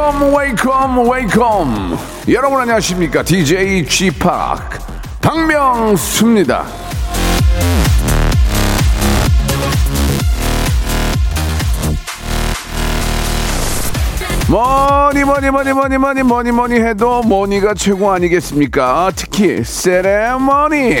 Welcome, 0.00 0.32
welcome, 0.32 1.10
welcome. 1.10 1.98
여러분 2.26 2.58
안녕하십니까? 2.58 3.22
DJ 3.22 3.86
G 3.86 4.10
Park 4.10 4.78
박명수입니다. 5.20 6.64
뭐니 14.48 15.22
뭐니 15.24 15.50
뭐니 15.50 15.72
뭐니 15.74 15.98
뭐니 15.98 16.22
뭐니 16.22 16.50
뭐니 16.52 16.74
해도 16.76 17.22
뭐니가 17.22 17.74
최고 17.74 18.10
아니겠습니까? 18.10 19.12
특히 19.14 19.62
세레머니. 19.62 20.96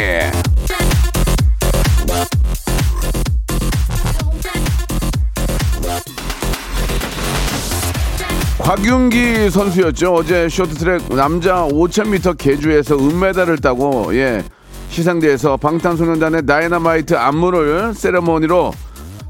곽윤기 8.62 9.50
선수였죠. 9.50 10.14
어제 10.14 10.48
쇼트트랙 10.48 11.14
남자 11.16 11.64
5,000m 11.66 12.36
계주에서 12.38 12.96
은메달을 12.96 13.58
따고 13.58 14.14
예 14.14 14.44
시상대에서 14.90 15.56
방탄소년단의 15.56 16.46
다이너마이트 16.46 17.14
안무를 17.14 17.94
세레머니로 17.94 18.72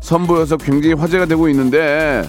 선보여서 0.01 0.57
굉장히 0.57 0.95
화제가 0.95 1.27
되고 1.27 1.49
있는데 1.49 2.29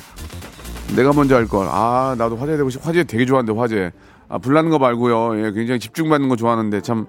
내가 0.96 1.12
먼저 1.14 1.36
할 1.36 1.48
걸. 1.48 1.68
아, 1.70 2.16
나도 2.18 2.36
화제 2.36 2.58
되고 2.58 2.70
싶. 2.70 2.86
화제 2.86 3.04
되게 3.04 3.26
좋아하는데 3.26 3.58
화제. 3.58 3.92
아, 4.30 4.38
불나는 4.38 4.70
거 4.70 4.78
말고요. 4.78 5.46
예, 5.46 5.52
굉장히 5.52 5.80
집중받는 5.80 6.30
거 6.30 6.36
좋아하는데 6.36 6.82
참. 6.82 7.08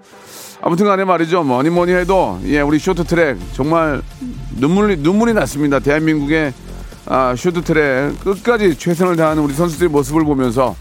아무튼 0.62 0.86
간에 0.86 1.04
말이죠. 1.04 1.42
뭐니 1.42 1.70
뭐니 1.70 1.92
해도 1.92 2.38
예, 2.44 2.60
우리 2.60 2.78
쇼트트랙 2.78 3.36
정말 3.52 4.00
눈물이 4.56 4.98
눈물이 4.98 5.34
났습니다. 5.34 5.80
대한민국의 5.80 6.52
아, 7.06 7.34
쇼트트랙 7.36 8.20
끝까지 8.20 8.76
최선을 8.78 9.16
다하는 9.16 9.42
우리 9.42 9.54
선수들의 9.54 9.90
모습을 9.90 10.24
보면서 10.24 10.76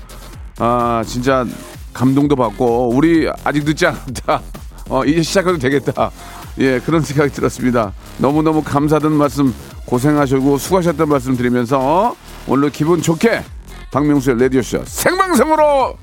아, 0.60 1.04
진짜 1.06 1.46
감동도 1.94 2.36
받고 2.36 2.92
우리 2.94 3.30
아직 3.44 3.64
늦지 3.66 3.88
않았다. 3.88 4.42
어, 4.90 5.06
이제 5.06 5.22
시작해도 5.22 5.58
되겠다. 5.58 6.12
예, 6.60 6.80
그런 6.80 7.02
생각이 7.02 7.32
들었습니다. 7.32 7.94
너무너무 8.18 8.62
감사하다는 8.62 9.18
말씀 9.18 9.54
고생하시고 9.86 10.58
수고하셨다는 10.58 11.10
말씀 11.10 11.36
드리면서 11.36 12.16
오늘 12.48 12.70
기분 12.70 13.02
좋게 13.02 13.44
박명수의 13.92 14.40
라디오쇼 14.40 14.84
생방송으로 14.86 15.98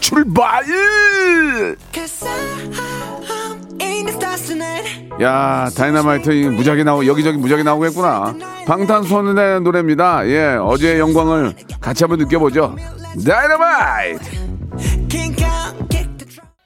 출발! 0.00 0.64
야 5.20 5.68
다이너마이트 5.76 6.30
무작위 6.30 6.84
나오고 6.84 7.06
여기저기 7.06 7.38
무작위 7.38 7.62
나오겠구나 7.64 8.34
방탄소년단의 8.66 9.60
노래입니다 9.62 10.26
예 10.28 10.56
어제의 10.60 10.98
영광을 10.98 11.54
같이 11.80 12.04
한번 12.04 12.18
느껴보죠 12.18 12.74
다이너마이트 13.24 14.30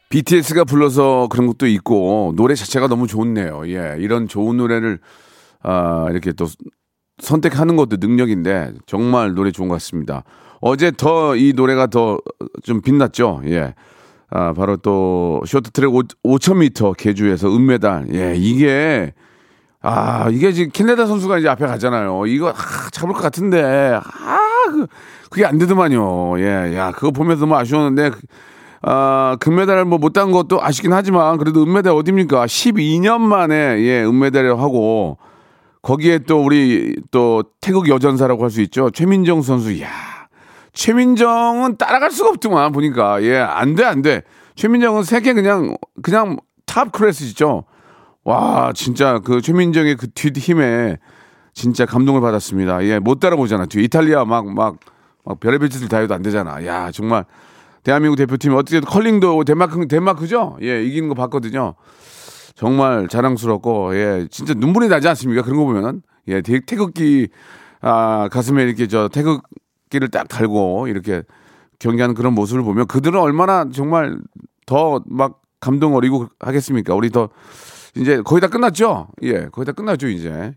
BTS가 0.09 0.65
불러서 0.65 1.29
그런 1.31 1.47
것도 1.47 1.67
있고 1.67 2.33
노래 2.37 2.55
자체가 2.55 2.89
너무 2.89 3.07
좋네요 3.07 3.63
예 3.67 3.97
이런 3.99 4.27
좋은 4.29 4.57
노래를 4.57 4.99
아 5.63 6.07
이렇게 6.11 6.33
또 6.33 6.47
선택하는 7.19 7.77
것도 7.77 7.97
능력인데 8.01 8.73
정말 8.87 9.35
노래 9.35 9.51
좋은 9.51 9.69
것 9.69 9.75
같습니다. 9.75 10.23
어제 10.61 10.93
더 10.93 11.35
이 11.35 11.53
노래가 11.55 11.89
더 11.89 12.19
좀 12.63 12.81
빛났죠. 12.81 13.43
예. 13.47 13.75
아, 14.31 14.53
바로 14.53 14.77
또 14.77 15.43
쇼트트랙 15.47 15.91
5,000m 15.91 16.97
계주에서 16.97 17.49
은메달. 17.55 18.09
예, 18.15 18.35
이게 18.37 19.13
아, 19.81 20.29
이게 20.31 20.53
지금 20.53 20.71
캐나다 20.73 21.07
선수가 21.07 21.39
이제 21.39 21.49
앞에 21.49 21.67
가잖아요. 21.67 22.27
이거 22.27 22.51
아, 22.51 22.55
잡을 22.93 23.15
것 23.15 23.23
같은데 23.23 23.63
아, 24.03 24.39
그, 24.71 24.87
그게 25.31 25.47
안 25.47 25.57
되더만요. 25.59 26.39
예, 26.41 26.77
야, 26.77 26.93
그거 26.93 27.11
보면서 27.11 27.41
너무 27.47 27.57
아쉬웠는데 27.57 28.11
아, 28.83 29.37
금메달을 29.41 29.85
뭐 29.87 29.99
못 29.99 30.13
딴 30.13 30.31
것도 30.31 30.63
아쉽긴 30.63 30.93
하지만 30.93 31.39
그래도 31.39 31.63
은메달 31.63 31.93
어딥니까? 31.95 32.47
12년 32.47 33.21
만에 33.21 33.55
예, 33.81 34.03
은메달을 34.05 34.59
하고 34.61 35.19
거기에 35.83 36.19
또 36.21 36.43
우리 36.45 36.97
또 37.11 37.45
태극 37.61 37.89
여전사라고 37.89 38.43
할 38.45 38.51
수 38.51 38.61
있죠. 38.63 38.91
최민정 38.91 39.41
선수. 39.43 39.81
야 39.81 39.89
최민정은 40.73 41.77
따라갈 41.77 42.11
수가 42.11 42.31
없더만 42.31 42.73
보니까 42.73 43.23
예 43.23 43.37
안 43.39 43.75
돼 43.75 43.85
안 43.85 44.03
돼. 44.03 44.23
최민정은 44.55 45.03
세계 45.03 45.33
그냥 45.33 45.77
그냥 46.03 46.39
top 46.67 46.93
class죠. 46.93 47.65
와 48.25 48.73
진짜 48.75 49.19
그 49.21 49.41
최민정의 49.41 49.97
그 49.97 50.09
뒷 50.13 50.37
힘에 50.37 50.99
진짜 51.55 51.87
감동을 51.87 52.21
받았습니다. 52.21 52.85
예 52.85 52.99
못 52.99 53.21
따라보잖아. 53.21 53.67
뒤 53.67 53.85
이탈리아 53.85 54.25
막막막 54.25 54.79
별의별 55.41 55.69
짓을 55.71 55.89
다 55.89 55.99
해도 55.99 56.15
안 56.15 56.23
되잖아. 56.23 56.65
야 56.67 56.91
정말 56.91 57.25
대한민국 57.83 58.17
대표팀이 58.17 58.55
어떻게 58.55 58.81
컬링도 58.81 59.45
덴마크 59.45 59.87
덴마크죠. 59.89 60.59
예 60.63 60.83
이기는 60.85 61.09
거 61.09 61.15
봤거든요. 61.15 61.75
정말 62.55 63.09
자랑스럽고 63.09 63.95
예 63.97 64.27
진짜 64.31 64.53
눈물이 64.55 64.89
나지 64.89 65.09
않습니까? 65.09 65.43
그런 65.43 65.57
거 65.59 65.65
보면은 65.65 66.03
예 66.27 66.41
태극기 66.43 67.29
아 67.81 68.29
가슴에 68.31 68.65
이렇게 68.65 68.89
저 68.89 69.09
태극 69.09 69.43
기를 69.91 70.09
딱 70.09 70.29
달고 70.29 70.89
이렇게 70.89 71.23
경기하는 71.79 72.15
그런 72.15 72.35
모습을 72.35 72.63
보면 72.63 72.87
그들은 72.87 73.19
얼마나 73.21 73.69
정말 73.71 74.17
더 74.67 75.01
막 75.07 75.41
감동 75.61 75.95
어리고 75.97 76.29
하겠습니까? 76.39 76.95
우리 76.95 77.11
더 77.11 77.31
이제 77.97 78.23
거의 78.23 78.41
다 78.41 78.49
끝났죠? 78.49 79.09
예 79.23 79.49
거의 79.51 79.65
다 79.65 79.73
끝났죠 79.73 80.09
이제 80.09 80.55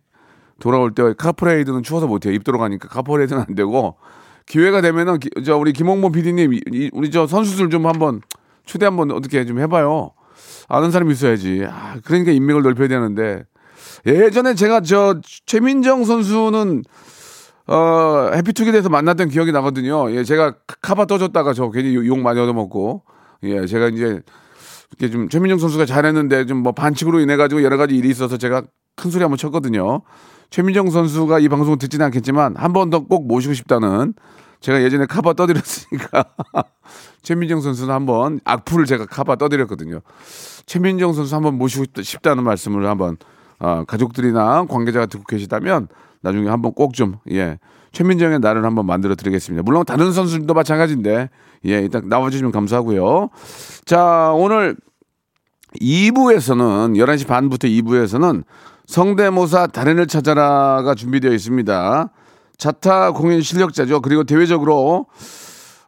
돌아올 0.59 0.93
때 0.93 1.13
카퍼레이드는 1.17 1.81
추워서 1.81 2.05
못해요 2.07 2.33
입 2.33 2.43
들어가니까 2.43 2.87
카퍼레이드는 2.87 3.45
안 3.47 3.55
되고 3.55 3.97
기회가 4.45 4.81
되면은 4.81 5.19
기, 5.19 5.29
저 5.45 5.57
우리 5.57 5.73
김홍범 5.73 6.11
PD님 6.11 6.59
우리 6.93 7.09
저 7.11 7.25
선수들 7.25 7.69
좀 7.69 7.87
한번 7.87 8.21
초대 8.65 8.85
한번 8.85 9.11
어떻게 9.11 9.45
좀 9.45 9.59
해봐요. 9.59 10.11
아는 10.67 10.91
사람이 10.91 11.11
있어야지. 11.13 11.65
아, 11.67 11.97
그러니까 12.03 12.31
인맥을 12.31 12.61
넓혀야 12.61 12.87
되는데 12.87 13.43
예전에 14.05 14.53
제가 14.53 14.81
저 14.81 15.19
최민정 15.45 16.05
선수는 16.05 16.83
어 17.67 18.31
해피투게더에서 18.35 18.89
만났던 18.89 19.29
기억이 19.29 19.51
나거든요. 19.51 20.11
예, 20.15 20.23
제가 20.23 20.55
카바 20.81 21.05
떠줬다가 21.05 21.53
저 21.53 21.69
괜히 21.71 21.93
욕 21.95 22.19
많이 22.19 22.39
얻어먹고 22.39 23.03
예, 23.43 23.65
제가 23.65 23.87
이제 23.89 24.21
이렇게 24.99 25.11
좀 25.11 25.29
최민정 25.29 25.59
선수가 25.59 25.85
잘했는데 25.85 26.45
좀 26.45 26.63
뭐 26.63 26.71
반칙으로 26.73 27.19
인해 27.19 27.37
가지고 27.37 27.63
여러 27.63 27.77
가지 27.77 27.95
일이 27.95 28.09
있어서 28.09 28.37
제가 28.37 28.63
큰 28.97 29.09
소리 29.11 29.23
한번 29.23 29.37
쳤거든요. 29.37 30.01
최민정 30.49 30.89
선수가 30.89 31.39
이 31.39 31.47
방송을 31.49 31.77
듣지는 31.77 32.05
않겠지만 32.07 32.55
한 32.57 32.73
번 32.73 32.89
더 32.89 32.99
꼭 33.01 33.25
모시고 33.27 33.53
싶다는 33.53 34.13
제가 34.59 34.83
예전에 34.83 35.05
카바 35.05 35.33
떠드렸으니까 35.33 36.25
최민정 37.23 37.61
선수는 37.61 37.93
한번 37.93 38.39
악플을 38.43 38.85
제가 38.85 39.05
카바 39.05 39.37
떠드렸거든요. 39.37 40.01
최민정 40.65 41.13
선수 41.13 41.35
한번 41.35 41.57
모시고 41.57 41.85
싶다는 42.01 42.43
말씀을 42.43 42.85
한번 42.87 43.17
어, 43.59 43.83
가족들이나 43.87 44.65
관계자가 44.65 45.05
듣고 45.05 45.23
계시다면 45.23 45.87
나중에 46.21 46.49
한번 46.49 46.73
꼭 46.73 46.93
좀 46.93 47.17
예. 47.31 47.57
최민정의 47.91 48.39
날을 48.39 48.63
한번 48.63 48.85
만들어 48.85 49.15
드리겠습니다. 49.15 49.63
물론 49.63 49.83
다른 49.85 50.11
선수들도 50.13 50.53
마찬가지인데 50.53 51.29
예, 51.65 51.79
일단 51.79 52.07
나와 52.07 52.29
주시면 52.29 52.51
감사하고요. 52.51 53.29
자, 53.85 54.31
오늘 54.33 54.75
2부에서는 55.79 56.95
11시 56.97 57.27
반부터 57.27 57.67
2부에서는 57.67 58.43
성대모사 58.87 59.67
달인을 59.67 60.07
찾아라가 60.07 60.95
준비되어 60.95 61.31
있습니다. 61.31 62.09
자타 62.57 63.11
공연 63.11 63.41
실력자죠. 63.41 64.01
그리고 64.01 64.23
대외적으로 64.23 65.07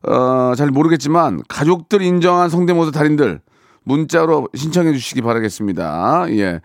어, 0.08 0.54
잘 0.56 0.70
모르겠지만 0.72 1.42
가족들 1.48 2.02
인정한 2.02 2.50
성대모사 2.50 2.92
달인들 2.92 3.42
문자로 3.84 4.50
신청해 4.56 4.94
주시기 4.94 5.22
바라겠습니다. 5.22 6.26
예. 6.30 6.62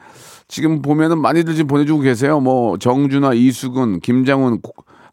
지금 0.49 0.81
보면은 0.83 1.21
많이들 1.21 1.55
지금 1.55 1.67
보내주고 1.69 2.01
계세요. 2.01 2.41
뭐 2.41 2.79
정준하, 2.79 3.35
이수근, 3.35 4.01
김장훈 4.01 4.61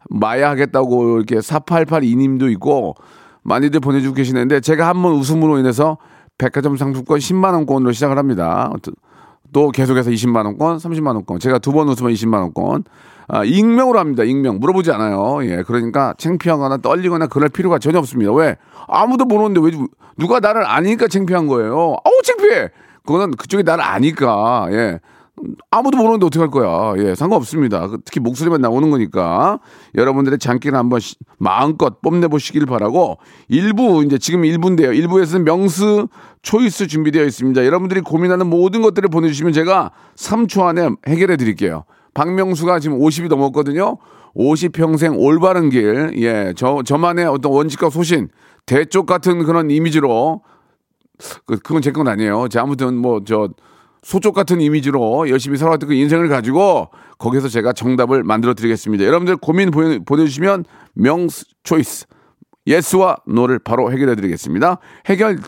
마야 0.10 0.50
하겠다고 0.52 1.18
이렇게 1.18 1.36
4882님도 1.38 2.52
있고 2.54 2.96
많이들 3.44 3.80
보내주고 3.82 4.16
계시는데 4.16 4.62
제가 4.62 4.88
한 4.88 5.02
번 5.02 5.14
웃음으로 5.14 5.58
인해서 5.60 5.98
백화점 6.38 6.78
상품권 6.78 7.20
10만 7.20 7.54
원권으로 7.54 7.92
시작을 7.92 8.18
합니다. 8.18 8.72
또 9.54 9.70
계속해서 9.70 10.10
20만 10.12 10.46
원권, 10.46 10.78
30만 10.78 11.08
원권. 11.16 11.40
제가 11.40 11.60
두 11.60 11.72
번 11.72 11.88
웃으면 11.90 12.12
20만 12.14 12.34
원권. 12.42 12.84
아, 13.28 13.44
익명으로 13.44 14.00
합니다. 14.00 14.24
익명. 14.24 14.60
물어보지 14.60 14.92
않아요. 14.92 15.40
예. 15.46 15.64
그러니까 15.66 16.14
창피하거나 16.18 16.78
떨리거나 16.78 17.28
그럴 17.28 17.50
필요가 17.50 17.80
전혀 17.80 18.00
없습니다. 18.00 18.32
왜? 18.34 18.56
아무도 18.88 19.26
모르는데 19.26 19.62
왜 19.62 19.72
누가 20.18 20.40
나를 20.40 20.66
아니까 20.66 21.08
창피한 21.08 21.48
거예요. 21.48 21.96
아우 22.04 22.22
창피해. 22.24 22.70
그거는 23.06 23.32
그쪽이 23.32 23.64
나를 23.64 23.84
아니까. 23.84 24.68
예. 24.72 25.00
아무도 25.71 25.97
모르는데 25.97 26.25
어떻게 26.25 26.39
할 26.39 26.50
거야. 26.50 26.94
예, 27.03 27.15
상관없습니다. 27.15 27.88
그 27.88 27.97
특히 28.06 28.19
목소리만 28.19 28.62
나오는 28.62 28.89
거니까 28.89 29.59
여러분들의 29.95 30.39
장기를 30.39 30.77
한번 30.77 31.00
시, 31.00 31.15
마음껏 31.38 32.01
뽐내보시길 32.01 32.65
바라고 32.65 33.18
일부 33.47 34.03
이제 34.03 34.18
지금 34.18 34.42
1부인데요. 34.44 34.92
1부에서는 34.97 35.44
명수 35.44 36.07
초이스 36.42 36.88
준비되어 36.88 37.25
있습니다. 37.25 37.65
여러분들이 37.65 38.01
고민하는 38.01 38.47
모든 38.47 38.81
것들을 38.81 39.09
보내주시면 39.09 39.53
제가 39.53 39.92
3초 40.15 40.63
안에 40.65 40.89
해결해 41.07 41.38
드릴게요. 41.38 41.83
박명수가 42.13 42.80
지금 42.80 43.00
50이 43.00 43.27
넘었거든요. 43.27 43.98
50 44.36 44.74
평생 44.74 45.15
올바른 45.18 45.69
길, 45.69 46.12
예, 46.18 46.53
저, 46.57 46.81
저만의 46.86 47.25
어떤 47.25 47.51
원칙과 47.53 47.89
소신, 47.89 48.27
대쪽 48.65 49.06
같은 49.06 49.44
그런 49.45 49.71
이미지로, 49.71 50.41
그, 51.45 51.57
그건 51.59 51.81
제 51.81 51.91
건 51.91 52.07
아니에요. 52.09 52.50
제 52.50 52.59
아무튼 52.59 52.98
뭐, 52.98 53.21
저, 53.25 53.50
소쪽 54.06 54.36
같은 54.36 54.62
이미지로 54.62 55.28
열심히 55.30 55.57
살아왔던 55.57 55.90
그 55.90 55.96
인생을 55.96 56.30
가지고 56.30 56.92
거기서 57.18 57.48
제가 57.48 57.74
정답을 57.74 58.22
만들어 58.22 58.54
드리겠습니다. 58.54 59.04
여러분들 59.04 59.36
고민 59.38 59.72
보내 59.72 60.25
주시면 60.25 60.66
명수 60.94 61.45
choice, 61.63 62.06
yes와 62.68 63.18
no를 63.25 63.57
바로 63.57 63.92
해결해 63.92 64.13
드리겠습니다. 64.13 64.78
해결 65.07 65.40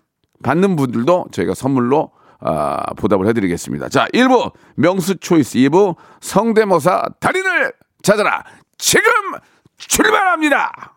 받는 0.41 0.75
분들도 0.75 1.27
저희가 1.31 1.53
선물로 1.53 2.09
아, 2.39 2.93
보답을 2.95 3.27
해드리겠습니다. 3.27 3.89
자, 3.89 4.07
1부 4.07 4.51
명수 4.75 5.17
choice, 5.17 5.59
2부 5.59 5.95
성대모사 6.21 7.09
달인을 7.19 7.73
찾아라. 8.01 8.43
지금 8.79 9.03
출발합니다. 9.77 10.96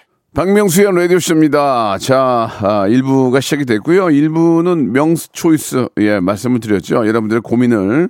박명수의 0.33 0.95
라디오쇼입니다. 0.95 1.97
자, 1.97 2.49
아, 2.61 2.87
1부가 2.87 3.41
시작이 3.41 3.65
됐고요. 3.65 4.05
1부는 4.05 4.91
명수 4.91 5.33
초이스, 5.33 5.89
예, 5.99 6.21
말씀을 6.21 6.61
드렸죠. 6.61 7.05
여러분들의 7.05 7.41
고민을, 7.41 8.07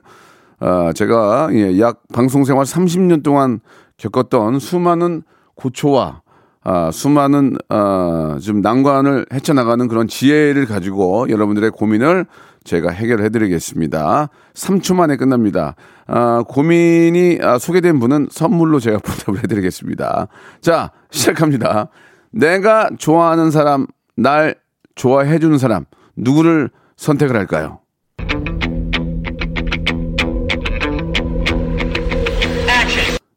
아, 0.59 0.93
제가, 0.93 1.49
예, 1.53 1.79
약 1.79 2.03
방송 2.13 2.43
생활 2.43 2.63
30년 2.65 3.23
동안 3.23 3.59
겪었던 3.97 4.59
수많은 4.59 5.23
고초와, 5.55 6.21
아, 6.63 6.91
수많은, 6.93 7.55
아, 7.69 8.37
좀 8.39 8.61
난관을 8.61 9.25
헤쳐나가는 9.33 9.87
그런 9.87 10.07
지혜를 10.07 10.67
가지고 10.67 11.27
여러분들의 11.27 11.71
고민을 11.71 12.27
제가 12.63 12.91
해결해 12.91 13.29
드리겠습니다. 13.29 14.29
3초 14.53 14.93
만에 14.93 15.15
끝납니다. 15.15 15.73
아, 16.05 16.43
고민이 16.47 17.39
아, 17.41 17.57
소개된 17.57 17.99
분은 17.99 18.27
선물로 18.29 18.79
제가 18.79 18.99
보답을 19.03 19.39
해 19.39 19.47
드리겠습니다. 19.47 20.27
자, 20.61 20.91
시작합니다. 21.09 21.89
내가 22.31 22.89
좋아하는 22.97 23.51
사람, 23.51 23.85
날 24.15 24.55
좋아해 24.95 25.39
주는 25.39 25.57
사람, 25.57 25.85
누구를 26.15 26.69
선택을 26.95 27.35
할까요? 27.35 27.79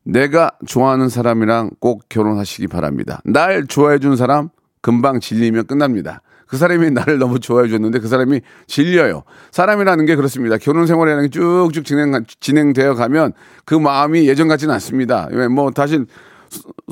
내가 0.04 0.52
좋아하는 0.66 1.08
사람이랑 1.08 1.70
꼭 1.80 2.08
결혼하시기 2.08 2.68
바랍니다. 2.68 3.20
날 3.24 3.66
좋아해 3.66 3.98
주는 3.98 4.16
사람 4.16 4.50
금방 4.80 5.18
질리면 5.18 5.66
끝납니다. 5.66 6.20
그 6.46 6.58
사람이 6.58 6.90
나를 6.90 7.18
너무 7.18 7.40
좋아해 7.40 7.68
줬는데 7.68 7.98
그 7.98 8.06
사람이 8.06 8.42
질려요. 8.66 9.24
사람이라는 9.50 10.04
게 10.04 10.14
그렇습니다. 10.14 10.58
결혼 10.58 10.86
생활이라는 10.86 11.24
게 11.24 11.30
쭉쭉 11.30 11.84
진행, 11.84 12.12
진행되어 12.38 12.94
가면 12.94 13.32
그 13.64 13.74
마음이 13.74 14.28
예전 14.28 14.46
같지는 14.46 14.74
않습니다. 14.74 15.26
왜뭐 15.32 15.72
사실 15.74 16.06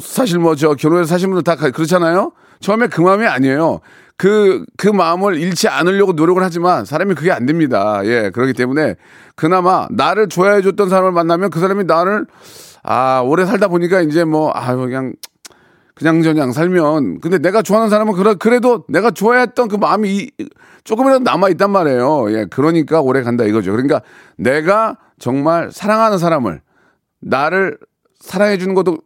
사실 0.00 0.38
뭐 0.38 0.54
저 0.54 0.74
결혼해서 0.74 1.08
사신 1.08 1.30
분들 1.30 1.42
다 1.44 1.56
그렇잖아요. 1.56 2.32
처음에 2.60 2.86
그 2.88 3.00
마음이 3.00 3.26
아니에요. 3.26 3.80
그, 4.16 4.64
그 4.76 4.86
마음을 4.88 5.36
잃지 5.36 5.66
않으려고 5.68 6.12
노력을 6.12 6.40
하지만 6.42 6.84
사람이 6.84 7.14
그게 7.14 7.32
안 7.32 7.44
됩니다. 7.46 8.00
예, 8.04 8.30
그렇기 8.30 8.52
때문에 8.52 8.94
그나마 9.34 9.88
나를 9.90 10.28
좋아해 10.28 10.62
줬던 10.62 10.88
사람을 10.88 11.10
만나면 11.12 11.50
그 11.50 11.58
사람이 11.58 11.84
나를 11.84 12.26
아, 12.84 13.20
오래 13.24 13.44
살다 13.46 13.68
보니까 13.68 14.00
이제 14.02 14.24
뭐, 14.24 14.50
아, 14.50 14.74
그냥 14.76 15.14
그냥 15.94 16.22
저냥 16.22 16.52
살면 16.52 17.20
근데 17.20 17.38
내가 17.38 17.62
좋아하는 17.62 17.90
사람은 17.90 18.14
그래, 18.14 18.34
그래도 18.34 18.84
내가 18.88 19.10
좋아했던 19.10 19.68
그 19.68 19.76
마음이 19.76 20.10
이- 20.16 20.30
조금이라도 20.84 21.22
남아 21.24 21.48
있단 21.50 21.70
말이에요. 21.70 22.32
예, 22.32 22.46
그러니까 22.50 23.00
오래 23.00 23.22
간다 23.22 23.44
이거죠. 23.44 23.70
그러니까 23.72 24.02
내가 24.36 24.98
정말 25.18 25.70
사랑하는 25.72 26.18
사람을 26.18 26.60
나를 27.20 27.78
사랑해 28.20 28.58
주는 28.58 28.74
것도 28.74 28.98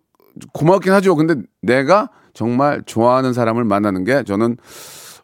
고맙긴 0.52 0.92
하죠. 0.94 1.14
근데 1.16 1.34
내가 1.62 2.10
정말 2.34 2.82
좋아하는 2.84 3.32
사람을 3.32 3.64
만나는 3.64 4.04
게 4.04 4.22
저는 4.24 4.56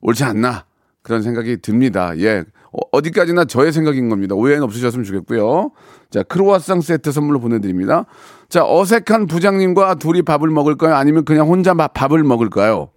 옳지 0.00 0.24
않나 0.24 0.64
그런 1.02 1.22
생각이 1.22 1.58
듭니다. 1.60 2.16
예. 2.18 2.44
어, 2.72 2.78
어디까지나 2.92 3.44
저의 3.44 3.72
생각인 3.72 4.08
겁니다. 4.08 4.34
오해는 4.34 4.62
없으셨으면 4.62 5.04
좋겠고요. 5.04 5.72
자, 6.10 6.22
크로와상 6.22 6.80
세트 6.80 7.12
선물로 7.12 7.40
보내드립니다. 7.40 8.06
자, 8.48 8.64
어색한 8.64 9.26
부장님과 9.26 9.96
둘이 9.96 10.22
밥을 10.22 10.48
먹을까요? 10.48 10.94
아니면 10.94 11.24
그냥 11.24 11.48
혼자 11.48 11.74
밥- 11.74 11.92
밥을 11.92 12.22
먹을까요? 12.24 12.90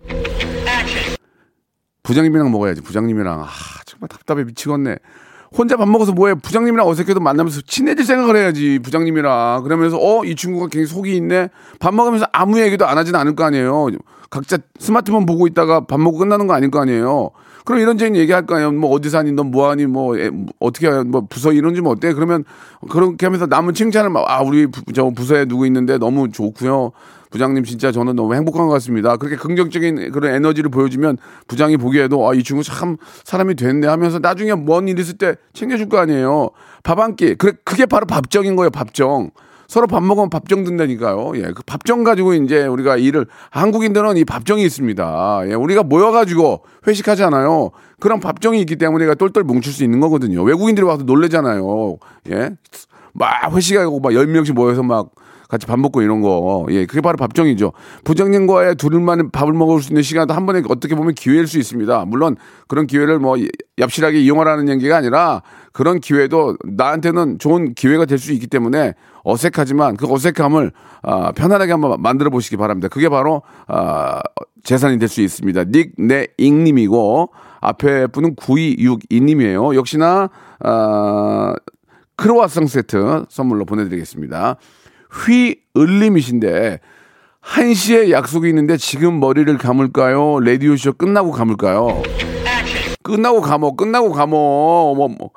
부장님이랑 2.03 2.51
먹어야지. 2.51 2.81
부장님이랑 2.81 3.41
아 3.41 3.47
정말 3.85 4.07
답답해 4.09 4.44
미치겠네. 4.44 4.97
혼자 5.57 5.78
밥 5.78 5.88
먹어서 5.88 6.12
뭐해? 6.12 6.36
부장님이랑 6.36 6.88
어색해도 6.88 7.19
만나면서 7.19 7.62
친해질 7.66 8.06
생각을 8.06 8.36
해야지. 8.36 8.80
부장님이랑 8.80 9.63
그러면서 9.63 9.98
어 9.98 10.24
이 10.25 10.36
친구가 10.36 10.68
굉장히 10.68 10.88
속이 10.88 11.16
있네. 11.18 11.50
밥 11.80 11.94
먹으면서 11.94 12.25
아무 12.34 12.60
얘기도 12.60 12.86
안 12.86 12.98
하진 12.98 13.16
않을 13.16 13.36
거 13.36 13.44
아니에요. 13.46 13.88
각자 14.30 14.57
스마트폰 14.80 15.25
보고 15.25 15.48
있다가 15.48 15.86
밥 15.86 16.00
먹고 16.00 16.18
끝나는 16.18 16.48
거 16.48 16.54
아닐 16.54 16.72
거 16.72 16.81
아니에요. 16.81 17.30
그럼 17.63 17.80
이런저런 17.81 18.16
얘기할 18.16 18.46
거 18.46 18.56
아니에요. 18.56 18.72
뭐 18.74 18.90
어디 18.92 19.10
사니? 19.10 19.31
너 19.31 19.44
뭐하니? 19.44 19.86
뭐 19.86 20.18
애, 20.18 20.30
뭐 20.30 20.48
어떻게 20.60 20.88
해? 20.88 21.04
뭐 21.04 21.25
부서 21.29 21.51
이런 21.53 21.74
좀 21.74 21.88
어때? 21.88 22.13
그러면 22.13 22.44
그렇게 22.89 23.25
하면서 23.25 23.46
남은 23.46 23.74
칭찬을 23.74 24.10
막 24.10 24.25
아 24.27 24.41
우리 24.41 24.68
부, 24.68 24.82
저 24.94 25.10
부서에 25.10 25.46
누구 25.46 25.65
있는데 25.68 25.98
너무 25.98 26.29
좋고요. 26.32 26.91
부장님 27.32 27.63
진짜 27.63 27.91
저는 27.91 28.15
너무 28.15 28.34
행복한 28.36 28.67
것 28.67 28.74
같습니다. 28.74 29.17
그렇게 29.17 29.36
긍정적인 29.36 30.12
그런 30.12 30.34
에너지를 30.34 30.70
보여주면 30.70 31.17
부장이 31.48 31.77
보기에도 31.77 32.29
아, 32.29 32.34
이 32.34 32.44
친구 32.44 32.63
참 32.63 32.98
사람이 33.24 33.55
됐네 33.55 33.88
하면서 33.88 34.20
나중에 34.20 34.53
뭔 34.53 34.88
일 34.88 35.00
있을 35.00 35.17
때 35.17 35.36
챙겨줄 35.53 35.89
거 35.89 35.98
아니에요. 35.98 36.51
밥 36.84 37.00
한 37.00 37.15
끼. 37.15 37.36
그래, 37.36 37.53
그게 37.63 37.86
바로 37.86 38.05
밥정인 38.05 38.55
거예요, 38.55 38.70
밥정. 38.70 39.32
서로 39.67 39.88
밥 39.88 40.03
먹으면 40.03 40.29
밥정 40.29 40.63
든다니까요. 40.63 41.32
예, 41.38 41.41
그 41.51 41.63
밥정 41.65 42.03
가지고 42.03 42.36
이제 42.36 42.67
우리가 42.67 42.98
일을 42.98 43.25
한국인들은 43.50 44.15
이 44.17 44.24
밥정이 44.24 44.63
있습니다. 44.63 45.41
예, 45.48 45.53
우리가 45.55 45.82
모여가지고 45.82 46.62
회식하잖아요. 46.88 47.72
그런 48.00 48.20
밥정이 48.20 48.60
있기 48.62 48.75
때문에 48.75 49.05
우리가 49.05 49.15
똘똘 49.15 49.44
뭉칠 49.44 49.74
수 49.74 49.84
있는 49.84 50.00
거거든요. 50.01 50.44
외국인들이 50.44 50.86
와서 50.86 51.01
놀래잖아요. 51.03 51.98
예, 52.29 52.51
막 53.13 53.51
회식하고 53.55 54.00
막 54.01 54.13
열 54.13 54.27
명씩 54.27 54.53
모여서 54.53 54.84
막 54.84 55.10
같이 55.48 55.66
밥 55.66 55.80
먹고 55.80 56.02
이런 56.02 56.22
거. 56.22 56.66
예, 56.70 56.86
그게 56.86 57.02
바로 57.02 57.18
밥정이죠. 57.18 57.72
부장님과의 58.04 58.75
둘만 58.75 59.32
밥을 59.32 59.54
먹을 59.54 59.82
수 59.82 59.92
있는 59.92 60.02
시간도 60.02 60.34
한 60.34 60.46
번에 60.46 60.62
어떻게 60.70 60.96
보면 60.96 61.14
기회일 61.14 61.48
수 61.48 61.58
있습니다. 61.60 62.06
물론 62.06 62.36
그런 62.68 62.88
기회를 62.88 63.20
뭐 63.20 63.36
얍실하게 63.78 64.16
이용하라는 64.16 64.70
얘기가 64.70 64.98
아니라 64.98 65.42
그런 65.72 66.00
기회도 66.00 66.58
나한테는 66.64 67.40
좋은 67.40 67.74
기회가 67.74 68.06
될 68.06 68.16
수 68.18 68.32
있기 68.32 68.48
때문에 68.48 68.94
어색하지만 69.24 69.98
그 69.98 70.12
어색함을 70.12 70.72
아, 71.04 71.32
편안하게 71.34 71.72
한번 71.72 72.02
만들어 72.02 72.30
보시기 72.30 72.58
바랍니다. 72.58 72.88
그게 72.88 73.10
바로 73.10 73.42
아, 73.68 74.22
재산이 74.64 74.98
될 75.00 75.10
수 75.10 75.22
있습니다. 75.22 75.66
닉네잉님이고 75.66 77.30
앞에 77.62 78.08
분은 78.08 78.36
9262님이에요. 78.36 79.75
역시나 79.75 80.30
아, 80.60 81.54
크로아상 82.16 82.68
세트 82.68 83.25
선물로 83.30 83.66
보내드리겠습니다. 83.66 84.56
휘을림이신데 85.75 86.79
1시에 87.43 88.10
약속이 88.12 88.50
있는데 88.50 88.77
지금 88.77 89.19
머리를 89.19 89.55
감을까요? 89.57 90.39
라디오쇼 90.39 90.93
끝나고 90.93 91.31
감을까요? 91.31 92.01
끝나고 93.03 93.41
감어, 93.41 93.75
끝나고 93.75 94.12
감어. 94.13 94.31
뭐, 94.95 95.07
뭐. 95.07 95.29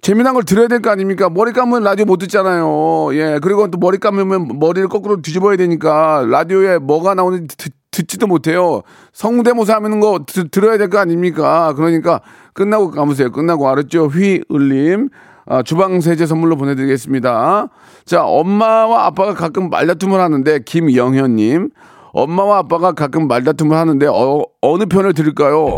재미난 0.00 0.34
걸 0.34 0.42
들어야 0.44 0.66
될 0.68 0.80
거 0.80 0.90
아닙니까? 0.90 1.28
머리 1.28 1.52
감으면 1.52 1.84
라디오 1.84 2.06
못 2.06 2.16
듣잖아요. 2.16 3.10
예. 3.14 3.38
그리고 3.42 3.70
또 3.70 3.78
머리 3.78 3.98
감으면 3.98 4.58
머리를 4.58 4.88
거꾸로 4.88 5.20
뒤집어야 5.22 5.56
되니까 5.56 6.24
라디오에 6.28 6.78
뭐가 6.78 7.14
나오는지 7.14 7.56
듣, 7.56 7.72
듣지도 7.92 8.26
못해요. 8.26 8.80
성대모사 9.12 9.74
하는 9.76 10.00
거 10.00 10.24
드- 10.26 10.48
들어야 10.48 10.76
될 10.78 10.88
거 10.88 10.98
아닙니까? 10.98 11.74
그러니까 11.76 12.20
끝나고 12.54 12.90
감으세요. 12.90 13.30
끝나고 13.30 13.68
알았죠? 13.68 14.06
휘을림. 14.06 15.10
아, 15.46 15.62
주방 15.62 16.00
세제 16.00 16.26
선물로 16.26 16.56
보내드리겠습니다. 16.56 17.68
자, 18.04 18.24
엄마와 18.24 19.06
아빠가 19.06 19.34
가끔 19.34 19.70
말다툼을 19.70 20.20
하는데 20.20 20.58
김영현님, 20.64 21.70
엄마와 22.12 22.58
아빠가 22.58 22.92
가끔 22.92 23.26
말다툼을 23.26 23.76
하는데 23.76 24.06
어, 24.06 24.44
어느 24.60 24.84
편을 24.86 25.14
들을까요? 25.14 25.76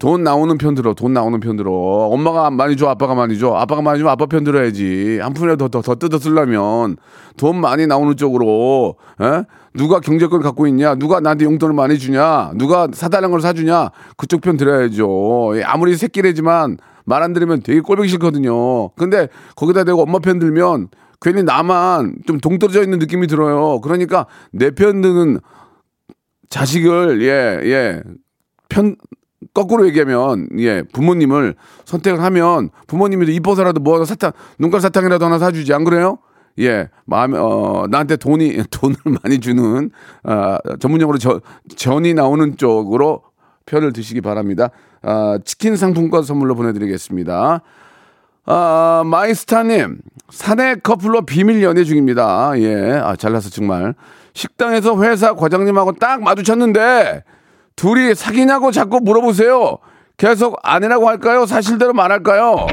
돈 0.00 0.24
나오는 0.24 0.58
편 0.58 0.74
들어, 0.74 0.94
돈 0.94 1.12
나오는 1.12 1.38
편 1.38 1.56
들어. 1.56 1.70
엄마가 1.70 2.50
많이 2.50 2.76
줘, 2.76 2.88
아빠가 2.88 3.14
많이 3.14 3.38
줘. 3.38 3.54
아빠가 3.54 3.82
많이 3.82 3.98
주면 3.98 4.10
아빠 4.10 4.26
편 4.26 4.42
들어야지. 4.42 5.20
한 5.22 5.32
푼이라도 5.32 5.68
더, 5.68 5.80
더, 5.80 5.82
더 5.82 5.94
뜯어 5.94 6.18
쓰려면 6.18 6.96
돈 7.36 7.60
많이 7.60 7.86
나오는 7.86 8.16
쪽으로, 8.16 8.96
에? 9.20 9.44
누가 9.74 10.00
경제권 10.00 10.40
갖고 10.42 10.66
있냐? 10.66 10.94
누가 10.96 11.20
나한테 11.20 11.44
용돈을 11.44 11.74
많이 11.74 11.98
주냐? 11.98 12.52
누가 12.56 12.88
사달라는 12.92 13.30
걸 13.30 13.40
사주냐? 13.40 13.90
그쪽 14.16 14.40
편 14.42 14.56
들어야죠. 14.56 15.52
예, 15.56 15.62
아무리 15.62 15.96
새끼래지만 15.96 16.78
말 17.04 17.22
안 17.22 17.32
들으면 17.32 17.62
되게 17.62 17.80
꼴보기 17.80 18.08
싫거든요. 18.08 18.90
근데 18.90 19.28
거기다 19.56 19.84
대고 19.84 20.02
엄마 20.02 20.18
편 20.18 20.38
들면 20.38 20.88
괜히 21.20 21.42
나만 21.42 22.16
좀 22.26 22.38
동떨어져 22.38 22.82
있는 22.82 22.98
느낌이 22.98 23.26
들어요. 23.26 23.80
그러니까 23.80 24.26
내 24.52 24.70
편 24.70 25.00
드는 25.02 25.40
자식을, 26.48 27.22
예, 27.22 27.60
예. 27.70 28.02
편, 28.68 28.96
거꾸로 29.54 29.86
얘기하면 29.86 30.48
예 30.58 30.82
부모님을 30.92 31.54
선택을 31.84 32.22
하면 32.22 32.70
부모님이 32.86 33.34
이뻐서라도 33.34 33.80
뭐 33.80 34.04
사탕 34.04 34.32
눈깔 34.58 34.80
사탕이라도 34.80 35.24
하나 35.24 35.38
사주지 35.38 35.74
안 35.74 35.84
그래요? 35.84 36.18
예 36.60 36.88
마음 37.06 37.34
어 37.34 37.86
나한테 37.88 38.16
돈이 38.16 38.62
돈을 38.70 38.96
많이 39.22 39.40
주는 39.40 39.90
아 40.24 40.58
전문용어로 40.80 41.18
저, 41.18 41.40
전이 41.76 42.14
나오는 42.14 42.56
쪽으로 42.56 43.22
표를 43.66 43.92
드시기 43.92 44.20
바랍니다. 44.20 44.68
아 45.02 45.38
치킨 45.44 45.76
상품권 45.76 46.22
선물로 46.24 46.54
보내드리겠습니다. 46.54 47.62
아 48.44 49.02
마이스타님 49.06 49.98
사내 50.30 50.74
커플로 50.76 51.22
비밀 51.22 51.62
연애 51.62 51.84
중입니다. 51.84 52.52
예 52.58 53.00
아 53.02 53.16
잘나서 53.16 53.50
정말 53.50 53.94
식당에서 54.34 55.02
회사 55.02 55.34
과장님하고 55.34 55.92
딱 55.92 56.22
마주쳤는데. 56.22 57.24
둘이 57.74 58.14
사귀냐고 58.14 58.70
자꾸 58.70 59.00
물어보세요. 59.00 59.78
계속 60.18 60.58
아니라고 60.62 61.08
할까요? 61.08 61.46
사실대로 61.46 61.94
말할까요? 61.94 62.66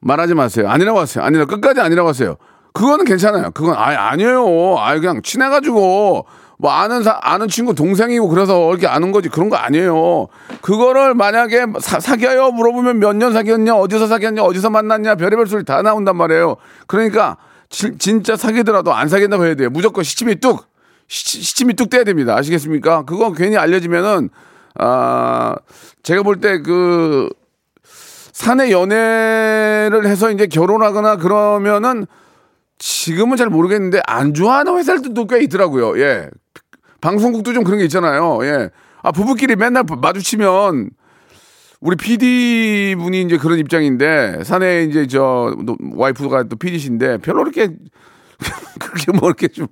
말하지 0.00 0.34
마세요. 0.34 0.68
아니라고 0.68 0.98
하세요. 0.98 1.24
아니라 1.24 1.44
끝까지 1.44 1.80
아니라고 1.80 2.08
하세요. 2.08 2.36
그거는 2.72 3.04
괜찮아요. 3.04 3.50
그건 3.52 3.74
아 3.76 4.10
아니에요. 4.10 4.76
아 4.78 4.94
그냥 4.98 5.20
친해가지고 5.22 6.26
뭐 6.58 6.70
아는 6.70 7.02
사, 7.02 7.18
아는 7.22 7.48
친구 7.48 7.74
동생이고 7.74 8.28
그래서 8.28 8.70
이렇게 8.70 8.86
아는 8.86 9.12
거지 9.12 9.28
그런 9.28 9.48
거 9.48 9.56
아니에요. 9.56 10.28
그거를 10.60 11.14
만약에 11.14 11.66
사, 11.80 11.98
사귀어요 12.00 12.50
물어보면 12.52 12.98
몇 12.98 13.12
년 13.14 13.32
사귀었냐 13.32 13.74
어디서 13.74 14.06
사귀었냐 14.06 14.42
어디서 14.42 14.70
만났냐 14.70 15.14
별의별 15.16 15.46
소리 15.46 15.64
다 15.64 15.82
나온단 15.82 16.16
말이에요. 16.16 16.56
그러니까 16.86 17.36
지, 17.68 17.96
진짜 17.98 18.36
사귀더라도 18.36 18.92
안 18.94 19.08
사귄다고 19.08 19.44
해야 19.44 19.54
돼요. 19.54 19.70
무조건 19.70 20.04
시침이 20.04 20.36
뚝 20.36 20.66
시, 21.08 21.42
시침이 21.42 21.74
뚝 21.74 21.90
떼야 21.90 22.04
됩니다. 22.04 22.36
아시겠습니까? 22.36 23.02
그거 23.04 23.32
괜히 23.32 23.56
알려지면은 23.56 24.30
아 24.78 25.56
제가 26.02 26.22
볼 26.22 26.40
때 26.40 26.62
그 26.62 27.28
사내 28.32 28.70
연애를 28.70 30.06
해서 30.06 30.30
이제 30.30 30.46
결혼하거나 30.46 31.16
그러면은 31.16 32.06
지금은 32.78 33.36
잘 33.36 33.48
모르겠는데 33.48 34.00
안 34.06 34.32
좋아하는 34.34 34.76
회사들도 34.78 35.26
꽤 35.26 35.40
있더라고요. 35.42 36.00
예. 36.00 36.28
방송국도 37.00 37.52
좀 37.52 37.64
그런 37.64 37.78
게 37.78 37.84
있잖아요. 37.84 38.38
예. 38.44 38.70
아, 39.02 39.12
부부끼리 39.12 39.56
맨날 39.56 39.84
마주치면 40.00 40.90
우리 41.80 41.96
PD 41.96 42.94
분이 42.98 43.22
이제 43.22 43.38
그런 43.38 43.58
입장인데 43.58 44.44
사내 44.44 44.82
이제 44.84 45.06
저 45.06 45.54
와이프가 45.94 46.44
또 46.44 46.56
PD신데 46.56 47.18
별로 47.18 47.42
그렇게 47.44 47.74
그렇게 48.78 49.12
뭐 49.12 49.28
이렇게 49.28 49.48
좀 49.48 49.68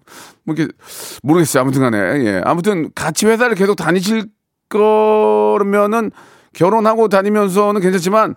뭐 0.48 0.54
이렇게 0.56 0.72
모르겠어요. 1.22 1.60
아무튼 1.60 1.82
간에. 1.82 1.98
예. 2.24 2.40
아무튼 2.44 2.90
같이 2.94 3.26
회사를 3.26 3.54
계속 3.54 3.76
다니실 3.76 4.26
거면은 4.70 6.10
결혼하고 6.54 7.08
다니면서는 7.08 7.82
괜찮지만 7.82 8.34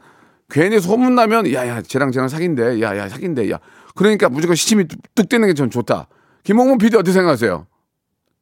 괜히 0.51 0.79
소문나면 0.79 1.51
야야 1.53 1.81
쟤랑 1.81 2.11
쟤랑 2.11 2.27
사귄대. 2.29 2.81
야야 2.81 3.07
사귄대. 3.09 3.49
야. 3.51 3.59
그러니까 3.95 4.29
무조건 4.29 4.55
시침이 4.55 4.85
뚝 5.15 5.29
떼는 5.29 5.47
게 5.47 5.53
전 5.53 5.69
좋다. 5.69 6.07
김홍문 6.43 6.77
PD 6.77 6.95
어떻게 6.97 7.13
생각하세요? 7.13 7.67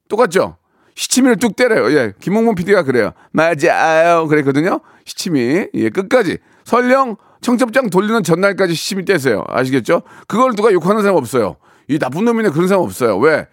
똑같죠? 0.07 0.57
시치미를 0.95 1.37
뚝 1.37 1.55
때려요. 1.55 1.91
예. 1.97 2.13
김홍문 2.19 2.55
PD가 2.55 2.83
그래요. 2.83 3.11
맞아요. 3.31 4.27
그랬거든요. 4.27 4.79
시치미. 5.05 5.67
예, 5.73 5.89
끝까지. 5.89 6.39
설령 6.65 7.15
청첩장 7.41 7.89
돌리는 7.89 8.21
전날까지 8.23 8.73
시치미 8.73 9.05
떼세요. 9.05 9.43
아시겠죠? 9.47 10.01
그걸 10.27 10.55
누가 10.55 10.71
욕하는 10.73 11.01
사람 11.01 11.15
없어요. 11.15 11.55
이 11.87 11.97
나쁜 11.99 12.25
놈이네 12.25 12.49
그런 12.49 12.67
사람 12.67 12.83
없어요. 12.83 13.17
왜? 13.19 13.47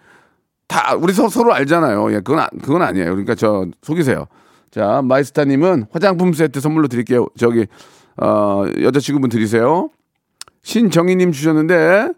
다 0.66 0.96
우리 0.98 1.12
서, 1.12 1.28
서로 1.28 1.54
알잖아요. 1.54 2.10
예, 2.12 2.16
그건 2.16 2.40
아- 2.40 2.48
그건 2.62 2.82
아니에요. 2.82 3.10
그러니까 3.10 3.34
저 3.36 3.66
속이세요. 3.82 4.26
자, 4.72 5.00
마이스타님은 5.04 5.86
화장품 5.92 6.32
세트 6.32 6.60
선물로 6.60 6.88
드릴게요. 6.88 7.28
저기 7.38 7.66
어, 8.18 8.64
여자친구분 8.80 9.30
드리세요. 9.30 9.90
신정희님 10.62 11.32
주셨는데 11.32 12.08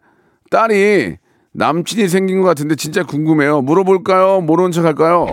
딸이 0.51 1.17
남친이 1.53 2.09
생긴 2.09 2.41
것 2.41 2.49
같은데 2.49 2.75
진짜 2.77 3.03
궁금해요. 3.03 3.63
물어볼까요? 3.63 4.41
모르는 4.41 4.71
척 4.71 4.85
할까요? 4.85 5.27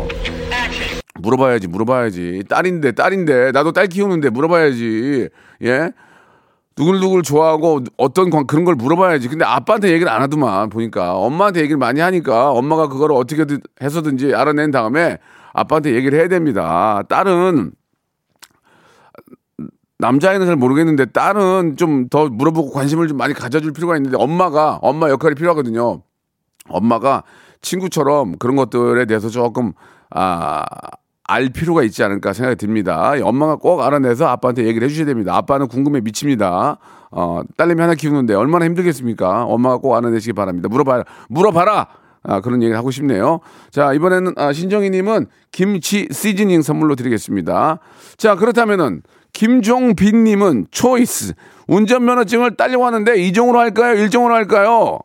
물어봐야지, 1.22 1.68
물어봐야지. 1.68 2.44
딸인데, 2.50 2.92
딸인데. 2.92 3.52
나도 3.52 3.72
딸 3.72 3.88
키우는데 3.88 4.30
물어봐야지. 4.30 5.30
예? 5.64 5.92
누굴누굴 6.78 7.24
좋아하고 7.24 7.84
어떤 7.98 8.30
관, 8.30 8.46
그런 8.46 8.66
걸 8.66 8.76
물어봐야지. 8.76 9.30
근데 9.30 9.46
아빠한테 9.46 9.92
얘기를 9.92 10.12
안 10.12 10.22
하더만, 10.22 10.70
보니까. 10.70 11.16
엄마한테 11.16 11.62
얘기를 11.62 11.78
많이 11.78 12.02
하니까 12.02 12.52
엄마가 12.52 12.90
그거를 12.90 13.16
어떻게 13.16 13.46
해서든지 13.82 14.36
알아낸 14.36 14.72
다음에 14.72 15.18
아빠한테 15.54 15.96
얘기를 15.96 16.20
해야 16.20 16.28
됩니다. 16.28 17.02
딸은 17.08 17.72
남자애는 20.00 20.46
잘 20.46 20.56
모르겠는데 20.56 21.06
딸은 21.08 21.78
좀 21.78 22.10
더 22.10 22.28
물어보고 22.30 22.72
관심을 22.72 23.08
좀 23.08 23.18
많이 23.18 23.34
가져줄 23.34 23.72
필요가 23.74 23.96
있는데 23.98 24.18
엄마가 24.18 24.80
엄마 24.82 25.10
역할이 25.10 25.36
필요하거든요. 25.36 26.02
엄마가 26.70 27.24
친구처럼 27.62 28.38
그런 28.38 28.56
것들에 28.56 29.06
대해서 29.06 29.30
조금 29.30 29.74
아, 30.12 30.64
알 31.24 31.50
필요가 31.50 31.84
있지 31.84 32.04
않을까 32.04 32.34
생각이 32.34 32.58
듭니다. 32.58 33.14
엄마가 33.24 33.56
꼭 33.56 33.82
알아내서 33.82 34.28
아빠한테 34.28 34.66
얘기를 34.66 34.86
해주셔야 34.86 35.06
됩니다. 35.06 35.36
아빠는 35.36 35.68
궁금해 35.68 36.02
미칩니다. 36.02 36.78
어, 37.12 37.42
딸내미 37.58 37.82
하나 37.82 37.96
키우는데 37.96 38.34
얼마나 38.36 38.66
힘들겠습니까? 38.66 39.46
엄마가 39.46 39.78
꼭 39.78 39.96
알아내시기 39.96 40.34
바랍니다. 40.34 40.68
물어봐라, 40.70 41.04
물어봐라. 41.30 41.88
아, 42.28 42.42
그런 42.42 42.62
얘기를 42.62 42.78
하고 42.78 42.92
싶네요. 42.92 43.40
자, 43.72 43.94
이번에는 43.94 44.34
아, 44.38 44.52
신정희님은 44.52 45.28
김치 45.52 46.08
시즈닝 46.12 46.62
선물로 46.62 46.96
드리겠습니다. 46.96 47.80
자, 48.18 48.36
그렇다면은 48.36 49.02
김종빈님은 49.36 50.68
초이스. 50.72 51.34
운전면허증을 51.68 52.56
딸려고 52.56 52.86
하는데 52.86 53.16
이종으로 53.16 53.60
할까요? 53.60 53.96
일종으로 53.96 54.34
할까요? 54.34 55.00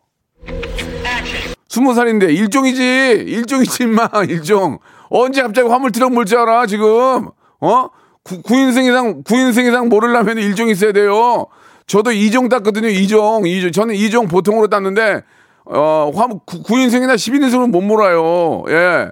스무 1.68 1.94
살인데 1.94 2.32
일종이지. 2.32 3.24
일종이지 3.26 3.82
임마. 3.82 4.08
일종. 4.28 4.78
언제 5.10 5.42
갑자기 5.42 5.68
화물 5.68 5.90
트럭 5.90 6.12
몰줄 6.12 6.38
알아 6.38 6.66
지금? 6.66 7.28
어? 7.60 7.88
구, 8.22 8.40
9인승 8.42 8.88
이상 8.88 9.24
9인승 9.24 9.66
이상 9.68 9.88
모르려면 9.88 10.38
일종 10.38 10.68
있어야 10.68 10.92
돼요. 10.92 11.46
저도 11.88 12.12
이종 12.12 12.48
땄거든요 12.48 12.88
이종. 12.88 13.48
이종. 13.48 13.72
저는 13.72 13.96
이종 13.96 14.28
보통으로 14.28 14.68
땄는데 14.68 15.22
어 15.64 16.12
화물 16.14 16.38
9, 16.46 16.62
9인승이나 16.62 17.16
10인승은 17.16 17.70
못 17.70 17.80
몰아요. 17.80 18.62
예. 18.68 19.10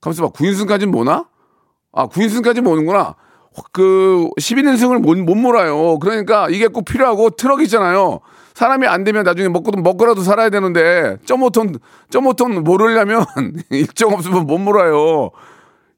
가만있어 0.00 0.22
봐. 0.22 0.32
9인승까지는 0.32 0.86
뭐나? 0.86 1.26
아 1.92 2.06
9인승까지 2.06 2.60
모는구나 2.60 3.16
그 3.72 4.28
11인승을 4.38 4.98
못, 5.00 5.16
못 5.18 5.34
몰아요 5.34 5.98
그러니까 5.98 6.48
이게 6.50 6.66
꼭 6.66 6.84
필요하고 6.84 7.30
트럭 7.30 7.62
있잖아요 7.62 8.20
사람이 8.54 8.86
안 8.86 9.02
되면 9.04 9.24
나중에 9.24 9.48
먹고 9.48 9.72
먹고라도 9.80 10.22
살아야 10.22 10.48
되는데 10.48 11.16
점오톤 11.24 11.78
점오톤 12.10 12.62
모르려면 12.62 13.24
일정 13.70 14.12
없으면 14.12 14.46
못 14.46 14.58
몰아요. 14.58 15.30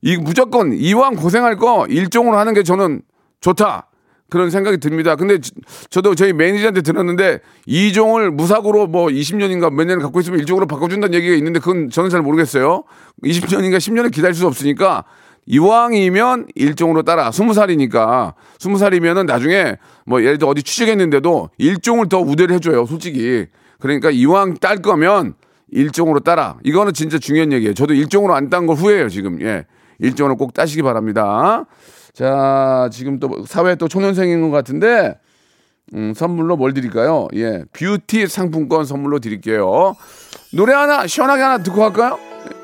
이 0.01 0.17
무조건 0.17 0.73
이왕 0.73 1.17
고생할 1.17 1.57
거 1.57 1.87
일종으로 1.87 2.39
하는 2.39 2.55
게 2.55 2.63
저는 2.63 3.03
좋다. 3.43 3.89
그런 4.31 4.49
생각이 4.51 4.79
듭니다. 4.79 5.17
근데 5.17 5.39
저- 5.39 5.51
저도 5.91 6.15
저희 6.15 6.33
매니저한테 6.33 6.81
들었는데 6.81 7.41
이종을 7.67 8.31
무사고로 8.31 8.87
뭐 8.87 9.09
20년인가 9.09 9.71
몇 9.71 9.85
년을 9.85 10.01
갖고 10.03 10.19
있으면 10.21 10.41
일종으로 10.41 10.67
바꿔준다는 10.67 11.13
얘기가 11.15 11.35
있는데 11.37 11.61
그건 11.61 11.91
저는 11.91 12.09
잘 12.09 12.23
모르겠어요. 12.23 12.85
20년인가 13.23 13.77
10년을 13.77 14.11
기다릴 14.11 14.35
수 14.35 14.47
없으니까 14.47 15.05
이왕이면 15.47 16.49
일종으로 16.55 17.03
따라 17.03 17.31
스무 17.31 17.55
살이니까 17.55 18.35
스무 18.59 18.79
살이면은 18.79 19.27
나중에 19.27 19.77
뭐 20.05 20.23
예를 20.23 20.39
들어 20.39 20.51
어디 20.51 20.63
취직했는데도 20.63 21.51
일종을 21.59 22.09
더 22.09 22.21
우대를 22.21 22.55
해줘요 22.57 22.87
솔직히. 22.87 23.47
그러니까 23.79 24.11
이왕 24.11 24.59
딸 24.59 24.83
거면 24.83 25.35
일종으로 25.71 26.21
따라. 26.21 26.57
이거는 26.65 26.93
진짜 26.93 27.19
중요한 27.19 27.53
얘기예요. 27.53 27.75
저도 27.75 27.95
일종으로 27.95 28.35
안 28.35 28.51
딴 28.51 28.67
걸 28.67 28.77
후회해요 28.77 29.09
지금. 29.09 29.41
예. 29.43 29.65
일종으로 29.99 30.37
꼭 30.37 30.53
따시기 30.55 30.83
바랍니다. 30.83 31.65
자, 32.13 32.89
지금 32.93 33.19
또 33.19 33.45
사회 33.47 33.75
또 33.77 33.89
초년생인 33.89 34.41
것 34.43 34.51
같은데, 34.51 35.19
음, 35.95 36.13
선물로 36.15 36.57
뭘 36.57 36.73
드릴까요? 36.75 37.29
예, 37.35 37.63
뷰티 37.73 38.27
상품권 38.27 38.85
선물로 38.85 39.19
드릴게요. 39.21 39.95
노래 40.53 40.73
하나, 40.73 41.07
시원하게 41.07 41.43
하나 41.43 41.63
듣고 41.63 41.81
갈까요? 41.81 42.19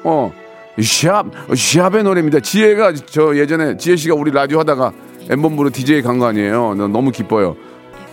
어, 0.05 0.33
샵, 0.81 1.27
샵의 1.55 2.05
노래입니다. 2.05 2.41
지혜가, 2.41 2.95
저 3.07 3.37
예전에 3.37 3.77
지혜 3.77 3.97
씨가 3.97 4.15
우리 4.15 4.31
라디오 4.31 4.59
하다가 4.61 4.93
엠본부로 5.29 5.71
DJ 5.71 6.03
간 6.03 6.19
거 6.19 6.27
아니에요? 6.27 6.75
나 6.75 6.89
너무 6.89 7.11
기뻐요. 7.11 7.57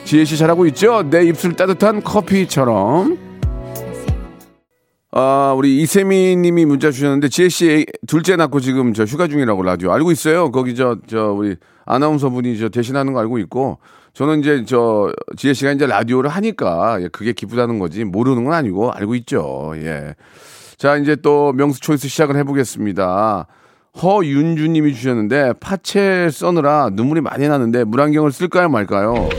지혜 0.04 0.26
씨 0.26 0.38
잘하고 0.38 0.66
있죠? 0.68 1.04
내 1.10 1.24
입술 1.26 1.54
따뜻한 1.56 2.04
커피처럼. 2.04 3.18
아, 5.12 5.54
우리 5.58 5.82
이세미 5.82 6.36
님이 6.36 6.66
문자 6.66 6.92
주셨는데, 6.92 7.30
지혜 7.30 7.50
씨 7.50 7.86
둘째 8.08 8.36
낳고 8.36 8.60
지금 8.60 8.94
저 8.94 9.06
휴가 9.06 9.28
중이라고 9.28 9.64
라디오 9.64 9.92
알고 9.92 10.12
있어요. 10.12 10.52
거기 10.52 10.76
저, 10.76 10.98
저, 11.08 11.32
우리 11.32 11.56
아나운서 11.86 12.30
분이 12.30 12.60
저 12.60 12.70
대신하는 12.70 13.14
거 13.14 13.20
알고 13.20 13.40
있고, 13.40 13.80
저는 14.14 14.40
이제 14.40 14.66
저, 14.68 15.12
지혜 15.36 15.54
씨가 15.54 15.72
이제 15.72 15.88
라디오를 15.88 16.30
하니까, 16.30 17.02
예, 17.02 17.08
그게 17.08 17.34
기쁘다는 17.34 17.80
거지, 17.80 18.04
모르는 18.04 18.44
건 18.44 18.54
아니고 18.54 18.92
알고 18.92 19.16
있죠. 19.16 19.72
예. 19.78 20.14
자, 20.80 20.96
이제 20.96 21.18
또 21.18 21.52
명수 21.52 21.82
초이스 21.82 22.08
시작을 22.08 22.38
해보겠습니다. 22.38 23.48
허윤주 24.02 24.70
님이 24.70 24.96
주셨는데, 24.96 25.56
파채 25.60 26.30
써느라 26.32 26.90
눈물이 26.94 27.20
많이 27.20 27.50
나는데, 27.50 27.84
물안경을 27.84 28.32
쓸까요, 28.32 28.70
말까요? 28.70 29.28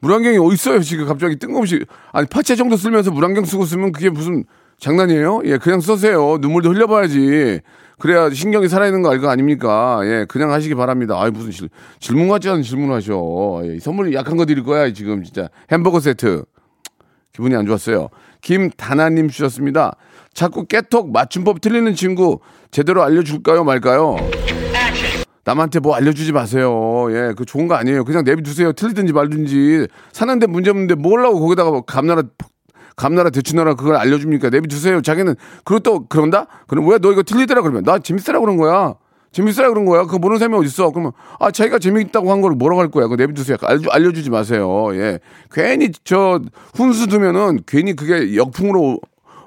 물안경이 0.00 0.36
어디 0.36 0.52
있어요 0.52 0.80
지금 0.80 1.06
갑자기 1.06 1.36
뜬금없이 1.36 1.86
아니 2.12 2.28
파채 2.28 2.56
정도 2.56 2.76
쓰면서 2.76 3.10
물안경 3.10 3.46
쓰고 3.46 3.64
쓰면 3.64 3.92
그게 3.92 4.10
무슨 4.10 4.44
장난이에요? 4.78 5.40
예 5.46 5.56
그냥 5.56 5.80
써세요 5.80 6.36
눈물도 6.38 6.68
흘려봐야지 6.68 7.62
그래야 7.98 8.28
신경이 8.28 8.68
살아있는 8.68 9.00
거 9.00 9.10
아닙니까? 9.28 10.00
예 10.04 10.26
그냥 10.28 10.52
하시기 10.52 10.74
바랍니다. 10.74 11.16
아이 11.18 11.30
무슨 11.30 11.50
질, 11.50 11.70
질문 11.98 12.28
같지 12.28 12.50
않은 12.50 12.62
질문하셔. 12.62 13.62
예, 13.64 13.78
선물 13.80 14.12
약한 14.12 14.36
거 14.36 14.44
드릴 14.44 14.62
거야 14.62 14.92
지금 14.92 15.24
진짜 15.24 15.48
햄버거 15.72 15.98
세트 15.98 16.44
기분이 17.32 17.56
안 17.56 17.66
좋았어요. 17.66 18.10
김다나님 18.42 19.28
주셨습니다. 19.28 19.96
자꾸 20.34 20.66
깨톡 20.66 21.12
맞춤법 21.12 21.60
틀리는 21.60 21.94
친구 21.94 22.40
제대로 22.70 23.02
알려줄까요 23.02 23.64
말까요? 23.64 24.16
남한테 25.44 25.78
뭐 25.78 25.94
알려주지 25.94 26.32
마세요. 26.32 27.06
예, 27.10 27.32
그 27.36 27.44
좋은 27.44 27.68
거 27.68 27.74
아니에요. 27.76 28.04
그냥 28.04 28.24
내비두세요. 28.24 28.72
틀리든지 28.72 29.12
말든지. 29.12 29.86
사는데 30.12 30.46
문제 30.48 30.70
없는데 30.70 30.96
뭘라고 30.96 31.38
거기다가 31.40 31.70
뭐 31.70 31.82
감나라, 31.82 32.24
감나라 32.96 33.30
대추나라 33.30 33.74
그걸 33.74 33.94
알려줍니까? 33.94 34.50
내비두세요. 34.50 35.02
자기는, 35.02 35.36
또 35.84 36.06
그런다? 36.08 36.46
그럼 36.66 36.88
왜 36.88 36.98
너 36.98 37.12
이거 37.12 37.22
틀리더라 37.22 37.62
그러면? 37.62 37.84
나 37.84 37.98
재밌으라 38.00 38.40
그런 38.40 38.56
거야. 38.56 38.94
재밌으라 39.36 39.68
그런 39.68 39.84
거야. 39.84 40.04
그거 40.04 40.18
모르는 40.18 40.38
사람이 40.38 40.56
어딨어. 40.56 40.90
그러면, 40.90 41.12
아, 41.38 41.50
자기가 41.50 41.78
재밌다고 41.78 42.32
한 42.32 42.40
거를 42.40 42.56
뭐라고 42.56 42.80
할 42.80 42.90
거야. 42.90 43.04
그거 43.04 43.16
내비두세요. 43.16 43.58
알려, 43.62 43.82
알려주지 43.90 44.30
마세요. 44.30 44.88
예. 44.94 45.18
괜히 45.52 45.90
저, 46.04 46.40
훈수 46.74 47.06
두면은 47.08 47.60
괜히 47.66 47.94
그게 47.94 48.34
역풍으로 48.34 48.98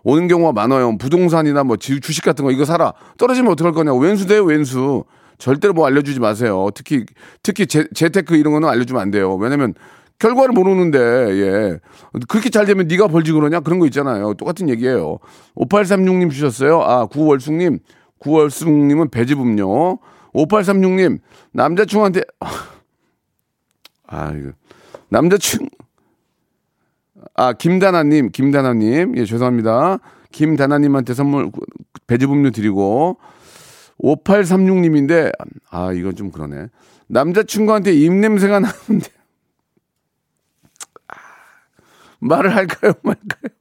오는 0.03 0.27
경우가 0.27 0.51
많아요. 0.53 0.95
부동산이나 0.99 1.63
뭐 1.63 1.75
지- 1.77 1.99
주식 2.01 2.23
같은 2.23 2.45
거 2.45 2.51
이거 2.51 2.65
사라. 2.65 2.93
떨어지면 3.17 3.51
어떡할 3.53 3.73
거냐고. 3.73 3.97
왼수 3.99 4.27
돼요, 4.27 4.43
왼수. 4.43 5.05
절대로 5.39 5.73
뭐 5.73 5.87
알려주지 5.87 6.19
마세요. 6.19 6.67
특히, 6.75 7.05
특히 7.41 7.65
재, 7.65 7.85
재테크 7.93 8.35
이런 8.35 8.53
거는 8.53 8.69
알려주면 8.69 9.01
안 9.01 9.09
돼요. 9.09 9.35
왜냐면 9.37 9.73
결과를 10.19 10.51
모르는데, 10.53 10.99
예. 10.99 11.79
그렇게 12.27 12.49
잘 12.51 12.65
되면 12.67 12.87
네가 12.87 13.07
벌지 13.07 13.31
그러냐? 13.31 13.61
그런 13.61 13.79
거 13.79 13.85
있잖아요. 13.87 14.35
똑같은 14.35 14.69
얘기예요. 14.69 15.17
5836님 15.55 16.29
주셨어요. 16.29 16.81
아, 16.81 17.05
구월숙님. 17.07 17.79
구월숙님은 18.19 19.09
배지음료 19.09 19.99
5836님, 20.33 21.19
남자친구한테, 21.51 22.21
아, 24.07 24.31
이거. 24.31 24.51
남자친구, 25.09 25.69
아, 27.35 27.53
김다나님, 27.53 28.29
김다나님. 28.31 29.17
예, 29.17 29.25
죄송합니다. 29.25 29.99
김다나님한테 30.31 31.13
선물, 31.13 31.51
배지음료 32.05 32.51
드리고, 32.51 33.19
5836님인데, 34.01 35.31
아, 35.69 35.91
이건 35.91 36.15
좀 36.15 36.31
그러네. 36.31 36.67
남자친구한테 37.07 37.93
입냄새가 37.93 38.59
나는데, 38.59 39.09
아, 41.07 41.15
말을 42.19 42.55
할까요, 42.55 42.93
말까요? 43.01 43.59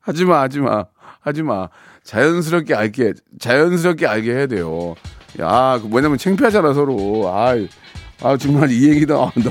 하지 0.00 0.24
마, 0.24 0.40
하지 0.40 0.60
마. 0.60 0.86
하지 1.20 1.42
마. 1.42 1.68
자연스럽게 2.04 2.74
알게, 2.74 3.14
자연스럽게 3.38 4.06
알게 4.06 4.32
해야 4.32 4.46
돼요. 4.46 4.94
야, 5.40 5.78
그 5.80 5.86
뭐냐면 5.86 6.18
창피하잖아, 6.18 6.74
서로. 6.74 7.28
아, 7.28 7.54
아, 8.22 8.36
정말 8.36 8.70
이 8.70 8.88
얘기다. 8.90 9.14
아, 9.14 9.32
너, 9.36 9.50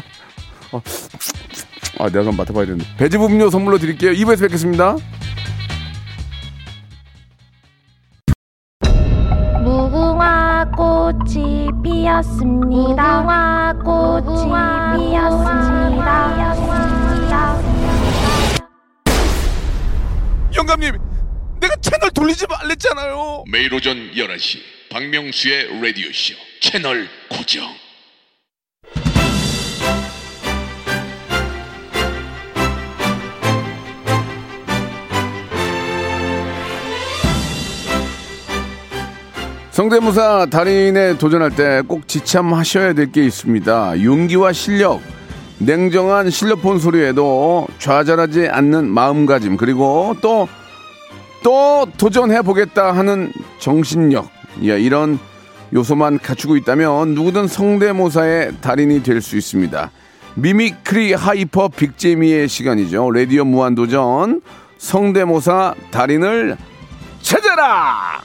어, 0.71 0.81
아, 1.99 2.05
내가 2.05 2.19
한번 2.19 2.37
맡아봐야 2.37 2.65
되는데. 2.65 2.85
배즙 2.97 3.21
음료 3.21 3.49
선물로 3.49 3.77
드릴게요. 3.77 4.11
2부에서 4.11 4.41
뵙겠습니다. 4.41 4.95
매일 23.61 23.71
오전 23.75 23.95
11시 24.15 24.57
박명수의 24.89 25.79
라디오쇼 25.83 26.33
채널 26.61 27.07
고정 27.29 27.63
성대모사 39.69 40.47
달인에 40.51 41.19
도전할 41.19 41.55
때 41.55 41.81
꼭 41.87 42.07
지참하셔야 42.07 42.93
될 42.93 43.11
게 43.11 43.23
있습니다. 43.23 44.03
용기와 44.03 44.53
실력, 44.53 45.01
냉정한 45.59 46.31
실력폰 46.31 46.79
소리에도 46.79 47.67
좌절하지 47.77 48.47
않는 48.47 48.89
마음가짐, 48.89 49.57
그리고 49.57 50.15
또, 50.21 50.47
또 51.43 51.87
도전해 51.97 52.41
보겠다 52.41 52.91
하는 52.91 53.31
정신력. 53.59 54.29
예, 54.63 54.79
이런 54.79 55.19
요소만 55.73 56.19
갖추고 56.19 56.57
있다면 56.57 57.15
누구든 57.15 57.47
성대모사의 57.47 58.57
달인이 58.61 59.03
될 59.03 59.21
수 59.21 59.37
있습니다. 59.37 59.89
mimicry 60.35 61.13
hyper 61.13 61.67
big재미의 61.69 62.47
시간이죠. 62.47 63.11
라디오 63.11 63.43
무한도전 63.45 64.41
성대모사 64.77 65.75
달인을 65.91 66.57
찾아라! 67.21 68.21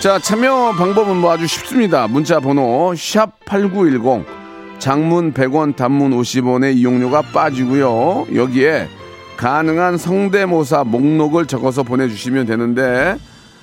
자, 0.00 0.18
참여 0.18 0.74
방법은 0.76 1.16
뭐 1.16 1.32
아주 1.32 1.46
쉽습니다. 1.46 2.06
문자 2.08 2.38
번호 2.38 2.92
샵8910 2.94 4.43
장문 4.84 5.32
100원 5.32 5.76
단문 5.76 6.10
50원의 6.10 6.76
이용료가 6.76 7.22
빠지고요. 7.32 8.26
여기에 8.34 8.86
가능한 9.38 9.96
성대모사 9.96 10.84
목록을 10.84 11.46
적어서 11.46 11.82
보내주시면 11.82 12.44
되는데 12.44 13.16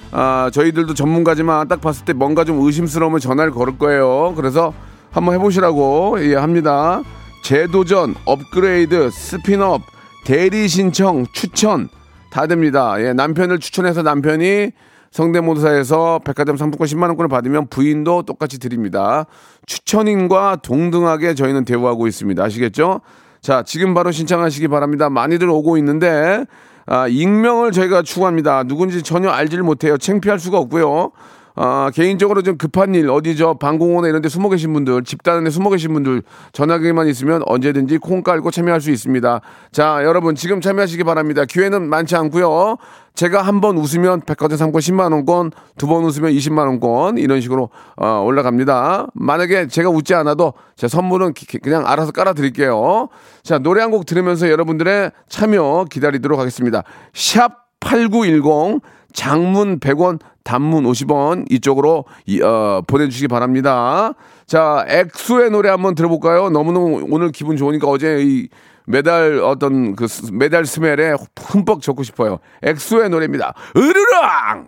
아, 0.10 0.50
저희들도 0.52 0.96
전문가지만 0.96 1.68
딱 1.68 1.80
봤을 1.80 2.06
때 2.06 2.14
뭔가 2.14 2.44
좀 2.44 2.60
의심스러우면 2.66 3.20
전화를 3.20 3.52
걸을 3.52 3.78
거예요. 3.78 4.34
그래서 4.36 4.74
한번 5.12 5.36
해보시라고 5.36 6.18
예, 6.22 6.34
합니다. 6.34 7.04
재도전, 7.44 8.16
업그레이드, 8.26 9.12
스피업, 9.12 9.84
대리 10.26 10.68
신청, 10.68 11.28
추천 11.34 11.90
다 12.32 12.48
됩니다. 12.48 12.96
예, 12.98 13.14
남편을 13.14 13.60
추천해서 13.60 14.02
남편이 14.02 14.72
성대모사에서 15.12 16.22
백화점 16.24 16.58
상품권 16.58 16.88
10만 16.88 17.04
원권을 17.04 17.28
받으면 17.28 17.68
부인도 17.68 18.24
똑같이 18.24 18.60
드립니다. 18.60 19.26
추천인과 19.66 20.58
동등하게 20.64 21.36
저희는 21.36 21.66
대우하고 21.66 22.08
있습니다. 22.08 22.42
아시겠죠? 22.42 23.02
자, 23.42 23.64
지금 23.64 23.94
바로 23.94 24.12
신청하시기 24.12 24.68
바랍니다. 24.70 25.10
많이들 25.10 25.50
오고 25.50 25.78
있는데 25.78 26.46
아, 26.86 27.08
익명을 27.08 27.72
저희가 27.72 28.02
추구합니다. 28.02 28.64
누군지 28.64 29.04
전혀 29.04 29.30
알지를 29.30 29.64
못해요. 29.64 29.98
창피할 29.98 30.40
수가 30.40 30.58
없고요. 30.58 31.12
아, 31.56 31.92
개인적으로 31.94 32.42
좀 32.42 32.58
급한 32.58 32.96
일, 32.96 33.10
어디 33.10 33.36
저 33.36 33.54
방공호나 33.56 34.08
이런 34.08 34.22
데 34.22 34.30
숨어 34.30 34.50
계신 34.50 34.72
분들, 34.74 35.04
집단에 35.04 35.50
숨어 35.50 35.70
계신 35.70 35.94
분들, 35.94 36.24
전화기만 36.54 37.08
있으면 37.08 37.42
언제든지 37.46 37.98
콩 37.98 38.24
깔고 38.24 38.52
참여할 38.52 38.82
수 38.82 38.90
있습니다. 38.92 39.42
자, 39.72 40.00
여러분 40.04 40.36
지금 40.36 40.62
참여하시기 40.62 41.04
바랍니다. 41.04 41.44
기회는 41.46 41.90
많지 41.90 42.16
않고요. 42.16 42.78
제가 43.14 43.42
한 43.42 43.60
번 43.60 43.78
웃으면 43.78 44.22
백화점 44.22 44.58
상권 44.58 44.80
10만 44.82 45.12
원권, 45.12 45.52
두 45.78 45.88
번 45.88 46.06
웃으면 46.06 46.32
20만 46.32 46.60
원권, 46.68 47.18
이런 47.18 47.42
식으로, 47.42 47.70
어, 47.98 48.24
올라갑니다. 48.26 49.08
만약에 49.14 49.68
제가 49.68 49.90
웃지 49.90 50.16
않아도 50.16 50.54
제 50.78 50.88
선물은 50.88 51.34
기- 51.34 51.58
그냥 51.60 51.86
알아서 51.86 52.12
깔아 52.14 52.34
드릴게요. 52.34 53.10
자, 53.44 53.58
노래 53.60 53.82
한 53.82 53.92
곡 53.92 54.06
들으면서 54.06 54.50
여러분들의 54.50 55.12
참여 55.28 55.88
기다리도록 55.92 56.40
하겠습니다. 56.40 56.84
샵 57.14 57.52
8910 57.82 58.80
장문 59.14 59.80
100원 59.80 60.20
단문 60.44 60.84
50원 60.86 61.46
이쪽으로 61.52 62.06
이, 62.26 62.42
어, 62.42 62.82
보내주시기 62.88 63.28
바랍니다. 63.28 64.14
자 64.48 64.84
엑소의 64.88 65.52
노래 65.52 65.70
한번 65.70 65.96
들어볼까요? 65.96 66.50
너무너무 66.50 67.06
오늘 67.10 67.32
기분 67.32 67.58
좋으니까 67.58 67.88
어제 67.88 68.20
이 68.22 68.48
메달 68.88 69.40
어떤 69.44 69.96
그 69.96 70.08
스- 70.08 70.32
메달 70.34 70.66
smell에 70.66 71.14
흠뻑 71.40 71.82
젖고 71.82 72.04
싶어요. 72.04 72.40
엑소의 72.64 73.10
노래입니다. 73.10 73.54
으르렁 73.78 74.68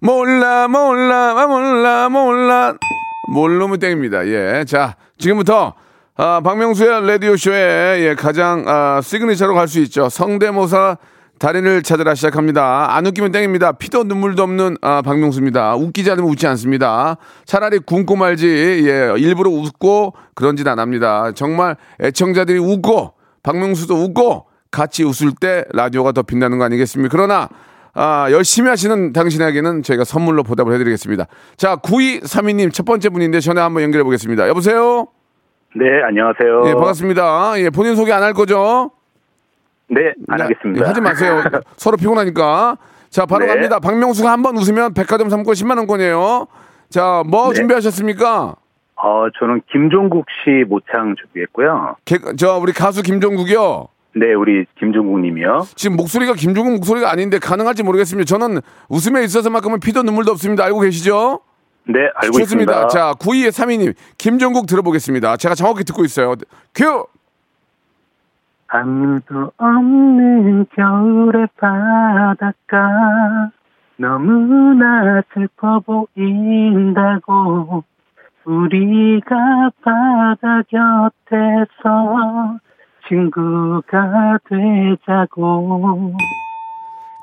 몰라 0.00 0.68
몰라 0.68 1.30
아, 1.42 1.46
몰라 1.46 2.08
몰라 2.10 2.74
모르면 3.32 3.78
땡입니다. 3.78 4.26
예. 4.26 4.64
자, 4.66 4.96
지금부터 5.18 5.72
아, 6.16 6.40
박명수의 6.44 7.06
라디오 7.06 7.36
쇼의 7.36 8.04
예, 8.06 8.14
가장 8.14 8.64
아, 8.68 9.00
signature로 9.02 9.54
갈 9.54 9.66
수 9.66 9.80
있죠. 9.80 10.08
성대모사 10.10 10.98
달인을 11.38 11.82
찾아라 11.82 12.14
시작합니다. 12.14 12.94
안 12.96 13.06
웃기면 13.06 13.32
땡입니다. 13.32 13.72
피도 13.72 14.04
눈물도 14.04 14.42
없는 14.44 14.76
아, 14.82 15.02
박명수입니다. 15.02 15.74
웃기지 15.74 16.10
않으면 16.12 16.30
웃지 16.30 16.46
않습니다. 16.46 17.16
차라리 17.44 17.78
굶고 17.80 18.16
말지 18.16 18.46
예, 18.88 19.12
일부러 19.18 19.50
웃고 19.50 20.14
그런 20.34 20.56
짓 20.56 20.66
안 20.68 20.78
합니다. 20.78 21.32
정말 21.34 21.76
애청자들이 22.00 22.58
웃고 22.58 23.12
박명수도 23.42 23.94
웃고 23.94 24.46
같이 24.70 25.04
웃을 25.04 25.32
때 25.38 25.64
라디오가 25.74 26.12
더 26.12 26.22
빛나는 26.22 26.56
거 26.58 26.64
아니겠습니까? 26.64 27.10
그러나 27.12 27.48
아, 27.92 28.28
열심히 28.30 28.70
하시는 28.70 29.12
당신에게는 29.12 29.82
저희가 29.82 30.04
선물로 30.04 30.42
보답을 30.44 30.72
해드리겠습니다. 30.74 31.26
자, 31.56 31.76
9232님 31.76 32.72
첫 32.72 32.84
번째 32.86 33.08
분인데 33.10 33.40
전화 33.40 33.64
한번 33.64 33.82
연결해 33.82 34.02
보겠습니다. 34.04 34.48
여보세요? 34.48 35.06
네, 35.76 35.84
안녕하세요. 36.08 36.62
예, 36.66 36.72
반갑습니다. 36.74 37.54
예, 37.58 37.70
본인 37.70 37.94
소개 37.96 38.12
안 38.12 38.22
할 38.22 38.32
거죠? 38.32 38.92
네, 39.88 40.14
안 40.28 40.40
하겠습니다. 40.40 40.82
예, 40.84 40.88
하지 40.88 41.00
마세요. 41.00 41.42
서로 41.76 41.96
피곤하니까. 41.96 42.76
자, 43.10 43.26
바로 43.26 43.44
네. 43.46 43.52
갑니다. 43.52 43.78
박명수가 43.78 44.30
한 44.30 44.42
번 44.42 44.56
웃으면 44.56 44.94
백화점 44.94 45.28
상권 45.30 45.54
10만 45.54 45.76
원권이에요. 45.78 46.46
자, 46.90 47.22
뭐 47.26 47.48
네. 47.48 47.54
준비하셨습니까? 47.54 48.56
어, 48.96 49.26
저는 49.38 49.62
김종국 49.70 50.26
씨 50.44 50.64
모창 50.68 51.14
준비했고요. 51.20 51.96
개- 52.04 52.18
저, 52.38 52.58
우리 52.58 52.72
가수 52.72 53.02
김종국이요. 53.02 53.88
네, 54.16 54.32
우리 54.32 54.64
김종국 54.78 55.18
님이요. 55.20 55.66
지금 55.74 55.96
목소리가 55.96 56.34
김종국 56.34 56.74
목소리가 56.76 57.10
아닌데 57.10 57.38
가능할지 57.38 57.82
모르겠습니다. 57.82 58.26
저는 58.26 58.60
웃음에 58.88 59.24
있어서만큼은 59.24 59.80
피도 59.80 60.02
눈물도 60.04 60.30
없습니다. 60.32 60.64
알고 60.64 60.80
계시죠? 60.80 61.40
네, 61.86 61.98
알고 62.14 62.38
좋습니다. 62.38 62.72
있습니다. 62.72 62.88
자, 62.88 63.12
92의 63.18 63.48
3위님, 63.48 63.94
김종국 64.16 64.66
들어보겠습니다. 64.66 65.36
제가 65.36 65.54
정확히 65.56 65.84
듣고 65.84 66.04
있어요. 66.04 66.34
큐! 66.74 67.06
아무도 68.68 69.52
없는 69.56 70.66
겨울의 70.74 71.48
바닷가 71.58 73.50
너무나 73.96 75.22
슬퍼 75.32 75.80
보인다고 75.80 77.84
우리가 78.44 79.70
바다 79.82 80.62
곁에서 80.68 82.58
친구가 83.08 84.38
되자고 84.48 86.12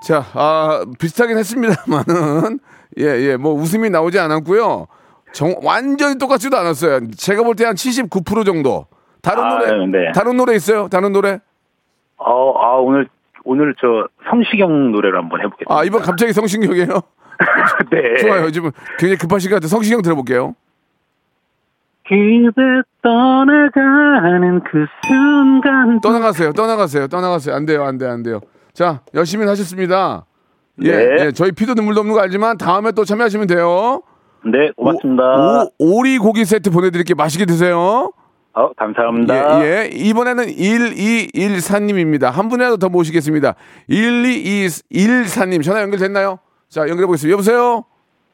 자, 0.07 0.23
아, 0.33 0.83
비슷하긴 0.99 1.37
했습니다만은, 1.37 2.59
예, 2.99 3.03
예, 3.03 3.37
뭐 3.37 3.53
웃음이 3.53 3.91
나오지 3.91 4.17
않았고요. 4.17 4.87
정, 5.31 5.53
완전히 5.61 6.17
똑같지도 6.17 6.57
않았어요. 6.57 7.11
제가 7.11 7.43
볼 7.43 7.53
때 7.55 7.65
한 7.65 7.75
79% 7.75 8.45
정도. 8.45 8.87
다른 9.21 9.43
아, 9.43 9.49
노래, 9.57 9.87
네. 9.87 10.11
다른 10.13 10.37
노래 10.37 10.55
있어요? 10.55 10.87
다른 10.89 11.13
노래? 11.13 11.39
어, 12.17 12.53
아 12.57 12.75
오늘 12.77 13.07
오늘 13.43 13.75
저 13.79 14.07
성시경 14.29 14.91
노래를 14.91 15.17
한번 15.17 15.39
해보겠습니다. 15.41 15.73
아, 15.73 15.83
이번 15.83 16.01
갑자기 16.01 16.33
성신경이에요? 16.33 16.87
네. 17.91 18.17
좋아요. 18.21 18.51
지금 18.51 18.71
굉장히 18.99 19.17
급하신 19.17 19.49
것 19.49 19.55
같아요. 19.55 19.67
성신경 19.67 20.01
들어볼게요. 20.01 20.55
그대 22.07 22.61
떠나가는 23.01 24.61
그 24.63 24.85
순간 25.07 26.01
떠나가세요. 26.01 26.51
떠나가세요. 26.51 27.07
떠나가세요. 27.07 27.55
안 27.55 27.65
돼요. 27.65 27.83
안 27.83 27.97
돼요. 27.97 28.11
안 28.11 28.23
돼요. 28.23 28.41
자, 28.73 29.01
열심히 29.13 29.45
하셨습니다. 29.45 30.25
예, 30.83 30.91
네. 30.91 31.15
예, 31.19 31.31
저희 31.31 31.51
피도 31.51 31.73
눈물도 31.73 32.01
없는 32.01 32.15
거 32.15 32.21
알지만 32.21 32.57
다음에 32.57 32.91
또 32.91 33.05
참여하시면 33.05 33.47
돼요. 33.47 34.01
네 34.43 34.71
고맙습니다. 34.75 35.23
오, 35.23 35.99
오리 35.99 36.17
고기 36.17 36.45
세트 36.45 36.71
보내드릴게요. 36.71 37.15
맛있게 37.15 37.45
드세요. 37.45 38.11
어, 38.53 38.73
감사합니다. 38.73 39.63
예, 39.63 39.65
예. 39.65 39.89
이번에는 39.93 40.45
1214님입니다. 40.47 42.31
한 42.31 42.49
분이라도 42.49 42.77
더 42.77 42.89
모시겠습니다. 42.89 43.55
1214님 43.89 45.63
전화 45.63 45.81
연결됐나요? 45.81 46.39
자, 46.69 46.81
연결해 46.81 47.05
보겠습니다. 47.05 47.31
여보세요? 47.33 47.85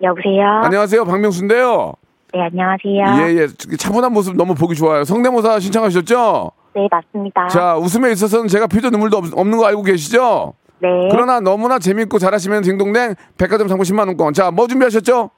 여보세요? 0.02 0.46
안녕하세요. 0.64 1.06
박명수인데요. 1.06 1.94
네, 2.34 2.42
안녕하세요. 2.42 3.28
예, 3.28 3.42
예. 3.42 3.48
차분한 3.78 4.12
모습 4.12 4.36
너무 4.36 4.56
보기 4.56 4.76
좋아요. 4.76 5.04
성대모사 5.04 5.60
신청하셨죠? 5.60 6.52
네, 6.76 6.88
맞습니다. 6.92 7.48
자, 7.48 7.78
웃음에 7.78 8.12
있어서는 8.12 8.48
제가 8.48 8.68
피도 8.68 8.90
눈물도 8.90 9.18
없, 9.18 9.26
없는 9.34 9.58
거 9.58 9.66
알고 9.66 9.84
계시죠? 9.84 10.54
네. 10.80 10.90
그러나 11.12 11.40
너무나 11.40 11.80
재밌고 11.80 12.20
잘하시면 12.20 12.64
딩동댕 12.64 13.16
백화점 13.38 13.68
상품 13.68 13.84
10만 13.84 14.08
원권. 14.08 14.34
자, 14.34 14.52
뭐 14.52 14.68
준비하셨죠? 14.68 15.32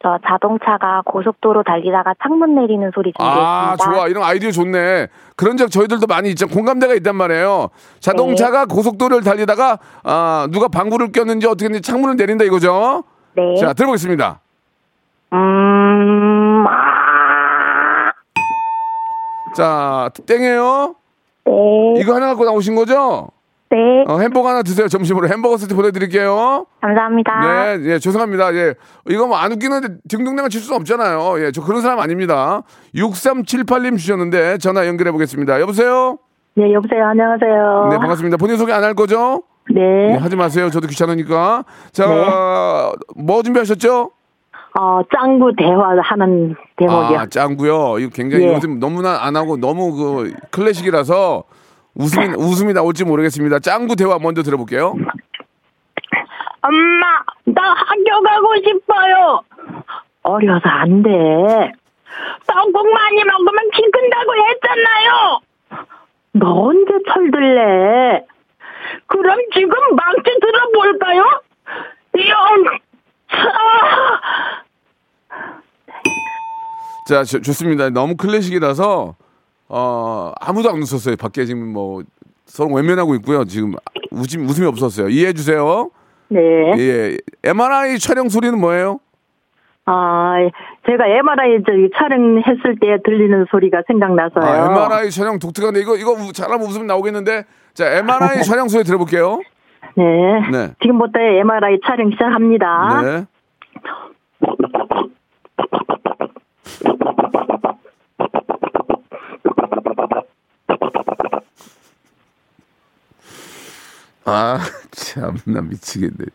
저 0.00 0.16
자동차가 0.28 1.02
고속도로 1.04 1.64
달리다가 1.64 2.14
창문 2.22 2.54
내리는 2.54 2.88
소리 2.94 3.12
준비했습니다. 3.12 3.72
아, 3.72 3.76
좋아. 3.76 4.06
이런 4.06 4.22
아이디어 4.22 4.52
좋네. 4.52 5.08
그런 5.34 5.56
적 5.56 5.68
저희들도 5.70 6.06
많이 6.06 6.28
있죠. 6.30 6.46
공감대가 6.46 6.94
있단 6.94 7.16
말이에요. 7.16 7.70
자동차가 7.98 8.66
네. 8.66 8.74
고속도로를 8.74 9.24
달리다가 9.24 9.78
아, 10.04 10.46
누가 10.52 10.68
방구를 10.68 11.10
꼈는지 11.10 11.46
어떻게 11.48 11.64
했는지 11.64 11.90
창문을 11.90 12.14
내린다 12.16 12.44
이거죠. 12.44 13.02
네. 13.34 13.56
자, 13.56 13.72
들어보겠습니다. 13.72 14.40
음, 15.32 16.64
아, 16.68 18.12
자, 19.56 20.10
땡이에요. 20.26 20.94
네. 21.44 21.52
이거 22.00 22.14
하나 22.14 22.26
갖고 22.28 22.44
나오신 22.44 22.76
거죠? 22.76 23.28
네. 23.70 24.04
어, 24.08 24.18
햄버거 24.18 24.48
하나 24.48 24.62
드세요. 24.62 24.88
점심으로 24.88 25.28
햄버거 25.28 25.56
세트 25.58 25.74
보내드릴게요. 25.74 26.64
감사합니다. 26.80 27.76
네, 27.76 27.92
예, 27.94 27.98
죄송합니다. 27.98 28.54
예, 28.54 28.74
이거 29.08 29.26
뭐 29.26 29.36
안 29.38 29.52
웃기는데 29.52 29.88
딩동댕을 30.08 30.48
칠 30.50 30.60
수 30.62 30.74
없잖아요. 30.74 31.44
예, 31.44 31.52
저 31.52 31.62
그런 31.62 31.82
사람 31.82 31.98
아닙니다. 32.00 32.62
6378님 32.94 33.98
주셨는데 33.98 34.58
전화 34.58 34.86
연결해 34.86 35.12
보겠습니다. 35.12 35.60
여보세요? 35.60 36.18
네, 36.54 36.72
여보세요. 36.72 37.04
안녕하세요. 37.06 37.88
네, 37.90 37.98
반갑습니다. 37.98 38.36
본인 38.38 38.56
소개 38.56 38.72
안 38.72 38.82
할 38.84 38.94
거죠? 38.94 39.42
네. 39.70 39.80
네, 39.82 40.16
하지 40.16 40.34
마세요. 40.34 40.70
저도 40.70 40.88
귀찮으니까. 40.88 41.64
자, 41.92 42.06
네. 42.06 43.22
뭐 43.22 43.42
준비하셨죠? 43.42 44.10
어, 44.80 45.00
짱구 45.14 45.52
대화하는 45.56 46.54
대목이요. 46.76 47.18
아, 47.18 47.26
짱구요. 47.26 47.98
이거 47.98 48.10
굉장히 48.14 48.44
예. 48.46 48.54
요즘 48.54 48.78
너무나 48.78 49.24
안 49.24 49.36
하고 49.36 49.56
너무 49.58 49.92
그 49.94 50.32
클래식이라서 50.50 51.44
웃음이, 51.98 52.28
웃음이 52.36 52.72
나올지 52.72 53.04
모르겠습니다. 53.04 53.58
짱구 53.58 53.96
대화 53.96 54.18
먼저 54.18 54.42
들어볼게요. 54.42 54.94
엄마, 56.60 57.06
나 57.44 57.62
학교 57.72 58.22
가고 58.22 58.54
싶어요. 58.64 59.42
어려서 60.22 60.68
안 60.68 61.02
돼. 61.02 61.10
떡국 62.46 62.92
많이 62.92 63.24
먹으면 63.24 63.70
키 63.74 63.82
큰다고 63.90 64.32
했잖아요. 64.48 65.40
너 66.32 66.52
언제 66.66 66.92
철들래? 67.12 68.24
그럼 69.06 69.38
지금 69.52 69.70
망치 69.96 70.30
들어볼까요? 70.40 71.22
영, 72.28 72.78
자, 77.08 77.24
좋- 77.24 77.40
좋습니다. 77.42 77.90
너무 77.90 78.16
클래식이라서 78.16 79.14
어, 79.68 80.32
아무도 80.40 80.70
안 80.70 80.76
웃었어요. 80.78 81.16
밖에 81.16 81.44
지금 81.44 81.72
뭐 81.72 82.02
서로 82.46 82.72
외면하고 82.74 83.14
있고요. 83.16 83.44
지금 83.44 83.74
웃음, 84.10 84.46
웃음이 84.46 84.66
없었어요. 84.66 85.08
이해해 85.08 85.32
주세요. 85.32 85.90
네. 86.28 86.40
예. 86.78 87.16
MRI 87.44 87.98
촬영 87.98 88.28
소리는 88.28 88.58
뭐예요? 88.58 89.00
아, 89.86 90.34
제가 90.86 91.06
MRI 91.06 91.62
저기 91.66 91.90
촬영했을 91.96 92.76
때 92.80 92.98
들리는 93.04 93.46
소리가 93.50 93.82
생각나서요. 93.86 94.44
아, 94.44 94.66
MRI 94.70 95.10
촬영 95.10 95.38
독특한데 95.38 95.80
이거 95.80 95.96
이거 95.96 96.12
우- 96.12 96.32
잘하면 96.32 96.66
웃음 96.66 96.86
나오겠는데. 96.86 97.44
자, 97.74 97.96
MRI 97.98 98.40
촬영 98.44 98.68
소리 98.68 98.84
들어볼게요. 98.84 99.40
네. 99.96 100.04
네. 100.50 100.74
지금부터 100.82 101.18
MRI 101.20 101.78
촬영 101.86 102.10
시작합니다. 102.10 103.02
네. 103.02 103.24
아, 114.24 114.58
참나 114.90 115.62
미치겠네. 115.62 116.26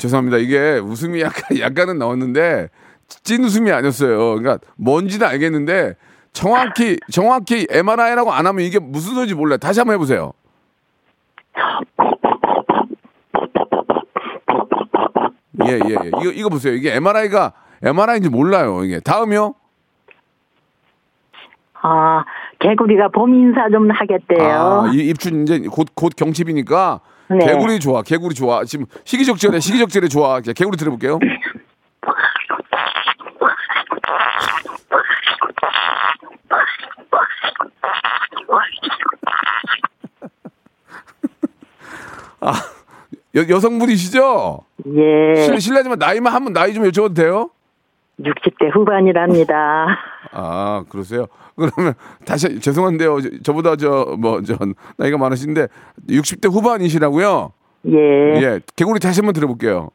죄송합니다. 0.00 0.36
이게 0.38 0.78
웃음이 0.78 1.20
약간 1.22 1.58
약간은 1.58 1.98
나왔는데 1.98 2.68
찐 3.22 3.44
웃음이 3.44 3.70
아니었어요. 3.72 4.36
그러니까 4.36 4.58
뭔지는 4.76 5.26
알겠는데 5.26 5.94
정확히 6.32 6.98
정확히 7.10 7.66
MRI라고 7.70 8.32
안 8.32 8.46
하면 8.46 8.64
이게 8.64 8.78
무슨 8.78 9.14
소리인지 9.14 9.34
몰라요. 9.34 9.58
다시 9.58 9.80
한번 9.80 9.94
해보세요. 9.94 10.32
예, 15.66 15.72
예, 15.72 15.96
예. 16.04 16.08
이거, 16.08 16.30
이거 16.32 16.48
보세요. 16.48 16.74
이게 16.74 16.94
MRI가, 16.96 17.52
MRI인지 17.82 18.28
몰라요. 18.28 18.84
이게. 18.84 19.00
다음이요? 19.00 19.54
아, 21.86 22.24
개구리가 22.60 23.08
봄 23.08 23.34
인사 23.34 23.68
좀 23.68 23.90
하겠대요. 23.90 24.86
아, 24.86 24.90
이 24.90 25.10
입춘 25.10 25.42
이제 25.42 25.58
곧, 25.70 25.88
곧 25.94 26.14
경칩이니까. 26.16 27.00
네. 27.28 27.44
개구리 27.44 27.78
좋아, 27.78 28.00
개구리 28.00 28.34
좋아. 28.34 28.64
지금 28.64 28.86
시기적절해, 29.04 29.60
시기적절해 29.60 30.08
좋아. 30.08 30.40
자, 30.40 30.54
개구리 30.54 30.78
들어볼게요. 30.78 31.18
아, 42.40 42.52
여, 43.36 43.46
여성분이시죠? 43.48 44.60
예, 44.96 45.34
실, 45.34 45.60
실례지만 45.60 45.98
나이만 45.98 46.32
한번 46.32 46.54
나이 46.54 46.72
좀 46.72 46.84
여쭤봐도 46.84 47.14
돼요? 47.14 47.50
60대 48.20 48.74
후반이랍니다. 48.74 50.13
아, 50.36 50.84
그러세요? 50.88 51.26
그러면 51.56 51.94
다시 52.24 52.58
죄송한데요. 52.60 53.20
저- 53.20 53.28
저보다 53.44 53.76
저뭐저 53.76 54.58
나이가 54.96 55.16
많으신데 55.16 55.68
60대 56.08 56.50
후반이시라고요? 56.52 57.52
예, 57.86 58.42
예. 58.42 58.60
개구리 58.76 58.98
다시 58.98 59.20
한번 59.20 59.34
들어볼게요. 59.34 59.90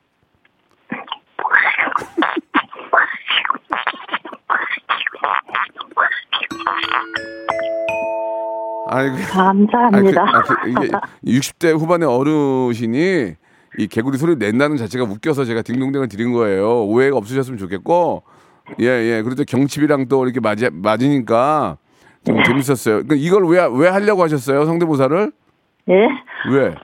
아이고. 8.88 9.16
감사합니다. 9.30 10.22
아, 10.24 10.26
그, 10.32 10.38
아, 10.38 10.42
그, 10.64 10.70
이게 10.70 11.40
60대 11.40 11.78
후반의 11.80 12.08
어르신이 12.08 13.34
이 13.78 13.88
개구리 13.88 14.18
소리를 14.18 14.40
낸다는 14.40 14.78
자체가 14.78 15.06
웃겨서 15.06 15.46
제가 15.46 15.62
딩동댕을 15.62 16.08
드린 16.08 16.34
거예요. 16.34 16.84
오해가 16.86 17.18
없으셨으면 17.18 17.60
좋겠고, 17.60 18.24
예, 18.80 18.86
예. 18.86 19.22
그래도 19.22 19.44
경칩이랑 19.44 20.08
또 20.08 20.24
이렇게 20.26 20.40
맞이, 20.40 20.70
맞으니까 20.72 21.78
좀 22.26 22.44
재밌었어요. 22.44 23.04
그 23.08 23.16
이걸 23.16 23.46
왜, 23.48 23.68
왜 23.72 23.90
하려고 23.90 24.24
하셨어요? 24.24 24.66
성대모사를? 24.66 25.32
예, 25.90 25.94
왜? 26.52 26.76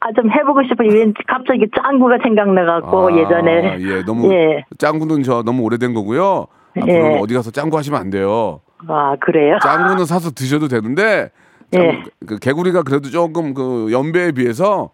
아, 0.00 0.12
좀 0.16 0.30
해보고. 0.30 0.60
왠지 0.80 1.14
갑자기 1.26 1.66
짱구가 1.76 2.18
생각나갖고, 2.22 3.08
아, 3.08 3.16
예전에. 3.16 3.76
예, 3.80 4.02
너무, 4.02 4.32
예. 4.32 4.64
짱구는 4.78 5.22
저 5.22 5.42
너무 5.42 5.62
오래된 5.64 5.92
거고요. 5.92 6.46
앞으로 6.78 6.92
예. 6.92 7.18
어디 7.20 7.34
가서 7.34 7.50
짱구 7.50 7.76
하시면 7.76 8.00
안 8.00 8.08
돼요. 8.08 8.60
아, 8.88 9.16
그래요? 9.20 9.58
짱구는 9.62 10.06
사서 10.06 10.30
드셔도 10.30 10.68
되는데, 10.68 11.30
예. 11.74 12.02
그 12.26 12.38
개구리가 12.38 12.82
그래도 12.82 13.10
조금 13.10 13.52
그 13.52 13.88
연배에 13.92 14.32
비해서 14.32 14.90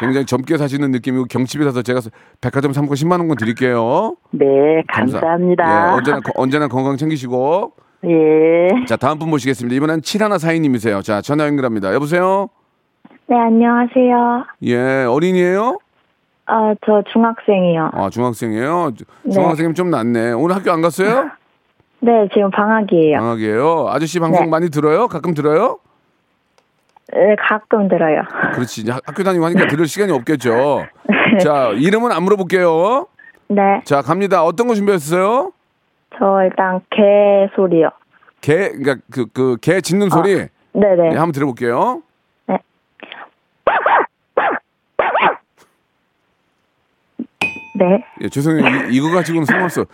굉장히 0.00 0.26
젊게 0.26 0.56
사시는 0.56 0.90
느낌이고 0.90 1.24
경칩이 1.26 1.64
사서 1.64 1.82
제가 1.82 2.00
백화점 2.40 2.72
상품 2.72 2.94
10만 2.94 3.18
원권 3.18 3.36
드릴게요. 3.36 4.16
네, 4.30 4.46
감사- 4.88 5.20
감사합니다. 5.20 5.64
예, 5.64 5.92
언제나 5.96 6.20
거- 6.20 6.32
언제나 6.36 6.68
건강 6.68 6.96
챙기시고. 6.96 7.72
예. 8.06 8.84
자, 8.86 8.96
다음 8.96 9.18
분 9.18 9.30
모시겠습니다. 9.30 9.74
이번엔 9.76 10.00
7142님이세요. 10.02 11.02
자, 11.02 11.20
전화 11.22 11.46
연결합니다. 11.46 11.94
여보세요? 11.94 12.48
네, 13.26 13.36
안녕하세요. 13.36 14.44
예, 14.64 15.04
어린이에요? 15.04 15.78
아, 16.46 16.74
저 16.84 17.02
중학생이요. 17.10 17.90
아, 17.94 18.10
중학생이에요? 18.10 18.90
네. 19.22 19.30
중학생이면 19.32 19.74
좀 19.74 19.88
낫네. 19.90 20.32
오늘 20.32 20.54
학교 20.56 20.70
안 20.72 20.82
갔어요? 20.82 21.30
네, 22.00 22.28
지금 22.34 22.50
방학이에요. 22.50 23.16
방학이에요. 23.16 23.86
아저씨 23.88 24.20
방송 24.20 24.44
네. 24.44 24.50
많이 24.50 24.68
들어요? 24.68 25.08
가끔 25.08 25.32
들어요? 25.32 25.78
네, 27.12 27.36
가끔 27.38 27.88
들어요. 27.88 28.22
그렇지. 28.54 28.80
이제 28.80 28.92
학- 28.92 29.02
학교 29.06 29.22
다니고 29.22 29.44
하니까 29.44 29.66
들을 29.68 29.86
시간이 29.86 30.10
없겠죠. 30.12 30.86
자, 31.42 31.68
이름은 31.74 32.12
안 32.12 32.22
물어볼게요. 32.22 33.06
네, 33.48 33.82
자, 33.84 34.00
갑니다. 34.02 34.42
어떤 34.44 34.66
거 34.66 34.74
준비했어요? 34.74 35.52
저 36.18 36.42
일단 36.44 36.80
개 36.90 37.02
소리요. 37.54 37.90
개, 38.40 38.70
그러니까 38.70 38.96
그, 39.10 39.26
그, 39.32 39.56
개 39.60 39.80
짖는 39.80 40.10
소리. 40.10 40.34
네, 40.36 40.48
네 40.72 40.94
네. 40.96 41.08
한번 41.16 41.32
들어볼게요. 41.32 42.02
네. 42.46 42.58
네. 47.76 48.04
예, 48.22 48.28
죄송해요. 48.28 48.88
이, 48.90 48.96
이거 48.96 49.10
가지고는 49.10 49.44
상관없어. 49.46 49.84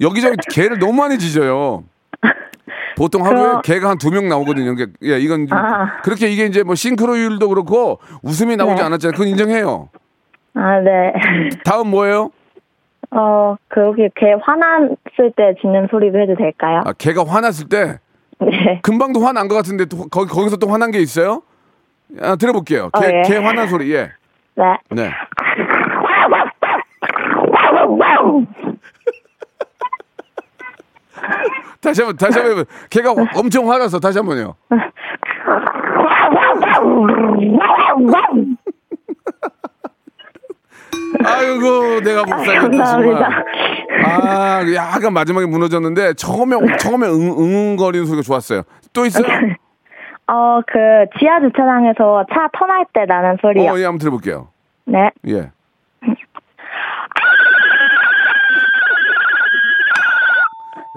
여기저기 0.00 0.36
개를 0.50 0.78
너무 0.78 0.94
많이 0.94 1.18
짖어요. 1.18 1.84
보통 2.98 3.24
하루에 3.24 3.60
개가 3.64 3.88
한 3.90 3.98
두 3.98 4.10
명 4.10 4.28
나오거든요. 4.28 4.74
그러니까 4.74 4.98
예, 5.04 5.18
이건 5.18 5.46
좀 5.46 5.56
아. 5.56 6.00
그렇게 6.02 6.28
이게 6.28 6.46
이제 6.46 6.62
뭐 6.62 6.74
싱크로율도 6.74 7.48
그렇고 7.48 8.00
웃음이 8.22 8.56
나오지 8.56 8.76
네. 8.76 8.82
않았잖아요. 8.82 9.12
그건 9.12 9.28
인정해요. 9.28 9.88
아, 10.54 10.80
네. 10.80 11.12
다음 11.64 11.88
뭐예요? 11.90 12.30
어, 13.10 13.56
그렇게 13.68 14.10
개 14.16 14.34
화났을 14.42 15.32
때 15.36 15.54
짖는 15.60 15.88
소리도 15.90 16.18
해도 16.18 16.34
될까요? 16.36 16.82
아, 16.84 16.92
개가 16.92 17.24
화났을 17.24 17.68
때 17.68 17.98
네. 18.40 18.80
금방도 18.82 19.20
화난 19.20 19.48
것 19.48 19.54
같은데 19.54 19.84
또 19.86 20.08
거기 20.08 20.28
거기서 20.30 20.56
또 20.56 20.68
화난 20.68 20.90
게 20.90 20.98
있어요? 20.98 21.42
아, 22.20 22.36
들어볼게요. 22.36 22.90
개, 23.00 23.06
어, 23.06 23.10
예. 23.10 23.22
개 23.28 23.36
화난 23.36 23.68
소리. 23.68 23.92
예. 23.94 24.10
네. 24.56 24.64
네. 24.90 25.10
다시 31.80 32.02
한번 32.02 32.16
다시 32.16 32.38
한번. 32.38 32.64
개가 32.90 33.12
엄청 33.36 33.70
화나서 33.70 34.00
다시 34.00 34.18
한번요. 34.18 34.54
아이고 41.24 42.00
내가 42.00 42.24
못 42.24 42.44
살겠다. 42.44 42.84
정말. 42.84 43.44
아 44.04 44.62
약간 44.74 45.12
마지막에 45.12 45.46
무너졌는데 45.46 46.14
처음에 46.14 46.56
처음에 46.78 47.06
응, 47.08 47.34
응응거리는 47.38 48.06
소리가 48.06 48.22
좋았어요. 48.22 48.62
또 48.92 49.04
있어요? 49.06 49.24
어, 50.26 50.60
그 50.66 50.78
지하 51.18 51.40
주차장에서 51.40 52.26
차 52.32 52.48
턴할 52.52 52.84
때 52.92 53.06
나는 53.06 53.36
소리요. 53.40 53.72
어, 53.72 53.78
예, 53.78 53.84
한번 53.84 53.98
들어볼게요. 53.98 54.48
네. 54.84 55.10
예. 55.28 55.50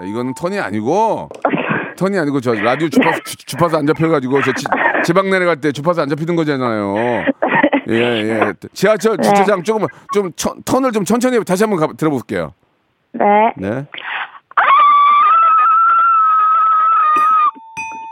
이거는 0.00 0.34
턴이 0.34 0.58
아니고 0.58 1.28
턴이 1.96 2.18
아니고 2.18 2.40
저 2.40 2.54
라디오 2.54 2.88
주파수 2.88 3.22
주, 3.24 3.36
주파수 3.46 3.76
안 3.76 3.86
잡혀가지고 3.86 4.40
저 4.42 4.52
지, 4.52 4.64
지방 5.04 5.30
내려갈 5.30 5.56
때 5.56 5.72
주파수 5.72 6.00
안 6.00 6.08
잡히는 6.08 6.34
거잖아요. 6.36 7.24
예, 7.88 7.94
예. 7.94 8.52
지하철 8.72 9.16
주차장 9.18 9.62
조금 9.62 9.86
좀 10.14 10.32
천- 10.36 10.62
턴을 10.64 10.92
좀 10.92 11.04
천천히 11.04 11.42
다시 11.44 11.64
한번 11.64 11.80
가, 11.80 11.92
들어볼게요. 11.96 12.52
네. 13.12 13.24
네. 13.58 13.86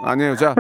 아니에요. 0.03 0.35
자, 0.37 0.53
어, 0.53 0.55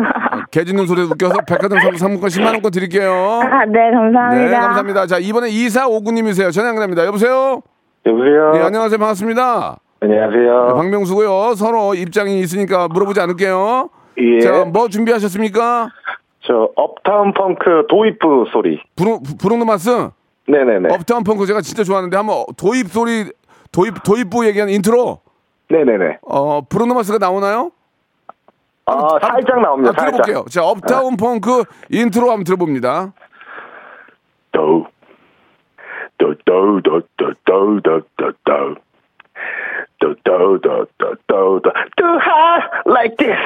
개 0.50 0.64
짖는 0.64 0.86
소리 0.86 1.02
웃겨서 1.02 1.40
백화점 1.46 1.80
상- 1.80 1.96
상품권 1.96 2.28
10만 2.28 2.52
원권 2.52 2.70
드릴게요. 2.72 3.10
아, 3.42 3.64
네, 3.64 3.90
감사합니다. 3.90 4.28
네, 4.34 4.50
감사합니다. 4.50 5.06
자, 5.06 5.18
이번에 5.18 5.48
2459님이세요. 5.50 6.52
전화 6.52 6.68
연결합니다. 6.68 7.06
여보세요? 7.06 7.62
여보세요. 8.04 8.52
예, 8.56 8.60
안녕하세요. 8.60 8.98
반갑습니다. 8.98 9.78
안녕하세요. 10.02 10.66
네, 10.68 10.74
박명수고요. 10.74 11.54
서로 11.54 11.94
입장이 11.94 12.40
있으니까 12.40 12.88
물어보지 12.88 13.20
않을게요. 13.20 13.90
예. 14.18 14.40
자, 14.40 14.64
뭐 14.64 14.88
준비하셨습니까? 14.88 15.90
저 16.42 16.70
Uptown 16.74 17.32
Funk 17.34 17.86
도입부 17.88 18.46
소리. 18.50 18.80
브루, 18.96 19.20
브루노 19.40 19.64
마스? 19.66 20.08
네네네. 20.48 20.92
Uptown 20.94 21.22
Funk 21.22 21.44
제가 21.46 21.60
진짜 21.60 21.84
좋아하는데 21.84 22.16
한번 22.16 22.44
도입 22.56 22.88
소리, 22.88 23.30
도입, 23.72 24.02
도입부 24.02 24.46
얘기하는 24.46 24.72
인트로. 24.74 25.20
네네네. 25.68 26.18
어, 26.22 26.62
브루노 26.66 26.94
마스가 26.94 27.18
나오나요? 27.18 27.70
아 28.86 28.92
한번- 28.94 29.20
살짝 29.20 29.60
나옵니다. 29.60 29.92
아, 29.94 30.00
들어볼게요. 30.00 30.44
자, 30.50 30.64
Uptown 30.64 31.16
Funk 31.18 31.64
intro 31.90 32.30
한번 32.30 32.44
들어봅니다. 32.44 33.12
도. 34.52 34.86
도도도도도도도도. 36.18 38.76
도도도도도도. 40.00 41.72
Do 41.96 42.06
hard 42.18 42.64
like 42.86 43.16
this. 43.16 43.38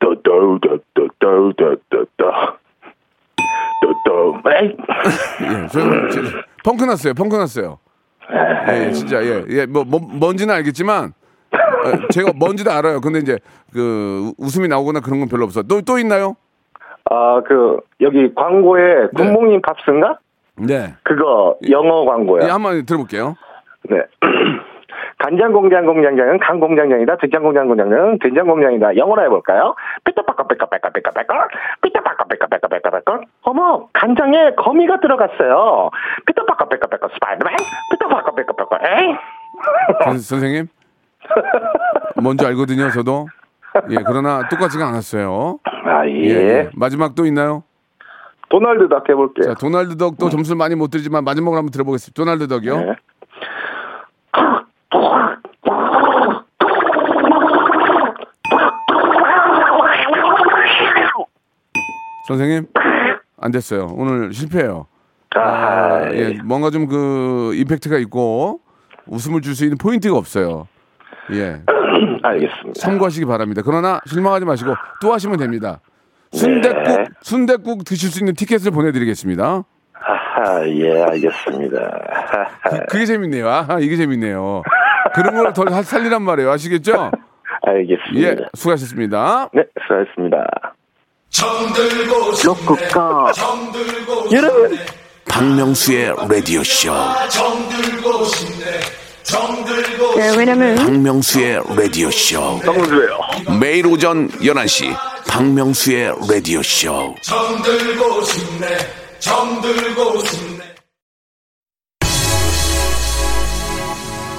도도도도도도도. 0.00 2.32
도도. 3.82 4.40
에이. 4.60 4.76
예, 5.42 5.66
저, 5.68 5.80
저, 6.10 6.20
펑크 6.64 6.84
났어요. 6.84 7.14
펑크 7.14 7.36
났어요. 7.36 7.78
예, 8.68 8.90
진짜 8.92 9.22
예, 9.24 9.44
예, 9.48 9.66
뭐, 9.66 9.84
뭐 9.84 9.98
뭔지는 10.00 10.54
알겠지만 10.54 11.12
어, 11.52 12.08
제가 12.12 12.32
뭔지도 12.36 12.70
알아요. 12.70 13.00
근데 13.00 13.18
이제 13.18 13.38
그 13.72 14.32
웃음이 14.38 14.68
나오거나 14.68 15.00
그런 15.00 15.18
건 15.20 15.28
별로 15.28 15.44
없어. 15.44 15.62
또 15.62 15.80
또 15.82 15.98
있나요? 15.98 16.36
아, 17.10 17.40
그, 17.46 17.78
여기 18.02 18.32
광고에 18.34 19.08
군목님 19.16 19.62
값인가? 19.62 20.18
네. 20.56 20.94
그거 21.02 21.56
영어 21.70 22.04
광고요. 22.04 22.44
예, 22.44 22.48
한번 22.50 22.84
들어볼게요. 22.84 23.34
네. 23.88 24.02
간장 25.22 25.52
공장 25.52 25.84
공장장은 25.84 26.38
간 26.38 26.58
공장장이다. 26.60 27.16
된장 27.18 27.42
공장 27.42 27.68
공장장은 27.68 28.18
된장 28.20 28.46
공장이다. 28.46 28.96
영어로 28.96 29.22
해볼까요? 29.24 29.74
삐까빠까 30.04 30.46
삐까빠까 30.48 30.88
삐까빠까 30.90 31.48
삐까빠까 31.82 32.24
삐까빠까 32.24 32.68
삐까빠까 32.68 33.20
어머 33.42 33.86
간장에 33.92 34.54
거미가 34.56 35.00
들어갔어요. 35.00 35.90
삐까빠까 36.26 36.68
삐까빠까 36.70 37.08
스파이더맨 37.12 37.54
삐까빠까 37.92 38.34
삐까빠까 38.34 38.78
에이 38.82 39.14
선- 40.04 40.18
선생님 40.18 40.68
뭔지 42.22 42.46
알거든요. 42.46 42.88
저도 42.90 43.26
예 43.90 43.96
그러나 44.06 44.48
똑같지가 44.48 44.86
않았어요. 44.88 45.58
아 45.84 46.08
예. 46.08 46.70
마지막 46.74 47.14
또 47.14 47.26
있나요? 47.26 47.62
도널드 48.48 48.88
덕 48.88 49.06
해볼게요. 49.06 49.52
자 49.52 49.54
도날드 49.60 49.96
덕도 49.98 50.30
점수를 50.30 50.56
많이 50.56 50.74
못 50.76 50.88
드리지만 50.88 51.24
마지막으로 51.24 51.58
한번 51.58 51.70
들어보겠습니다. 51.72 52.16
도날드 52.20 52.48
덕이요. 52.48 52.76
네. 52.80 52.94
선생님 62.36 62.66
안 63.38 63.50
됐어요. 63.50 63.92
오늘 63.96 64.32
실패해요. 64.32 64.86
아, 65.36 66.08
예, 66.12 66.38
뭔가 66.44 66.70
좀 66.70 66.86
그 66.88 67.52
임팩트가 67.54 67.98
있고 67.98 68.60
웃음을 69.06 69.40
줄 69.40 69.54
수 69.54 69.64
있는 69.64 69.78
포인트가 69.78 70.16
없어요. 70.16 70.66
예, 71.32 71.62
알겠습니다. 72.22 72.72
참고하시기 72.80 73.24
바랍니다. 73.26 73.62
그러나 73.64 74.00
실망하지 74.06 74.44
마시고 74.44 74.74
또 75.00 75.12
하시면 75.12 75.38
됩니다. 75.38 75.80
순대국 76.32 76.82
네. 76.84 77.04
순대국 77.22 77.84
드실 77.84 78.08
수 78.10 78.20
있는 78.20 78.34
티켓을 78.34 78.70
보내드리겠습니다. 78.72 79.64
아, 79.94 80.66
예, 80.66 81.02
알겠습니다. 81.02 82.00
그게 82.88 83.04
재밌네요. 83.04 83.48
아, 83.48 83.78
이게 83.80 83.96
재밌네요. 83.96 84.62
그런 85.14 85.34
걸 85.34 85.52
더 85.52 85.82
살리란 85.82 86.22
말이에요. 86.22 86.50
아시겠죠? 86.50 87.10
알겠습니다. 87.62 88.20
예, 88.28 88.36
수고하셨습니다. 88.54 89.50
네, 89.52 89.64
수고하셨습니다. 89.82 90.46
로쿠꺼. 92.44 93.32
여러분, 94.32 94.78
박명수의 95.28 96.14
라디오 96.28 96.62
쇼. 96.64 96.92
네, 100.16 100.36
왜냐면 100.36 100.76
박명수의 100.76 101.62
라디오 101.76 102.10
쇼. 102.10 102.60
정수예요. 102.64 103.18
매일 103.60 103.86
오전 103.86 104.28
11시 104.30 104.94
박명수의 105.28 106.14
라디오 106.28 106.62
쇼. 106.62 107.14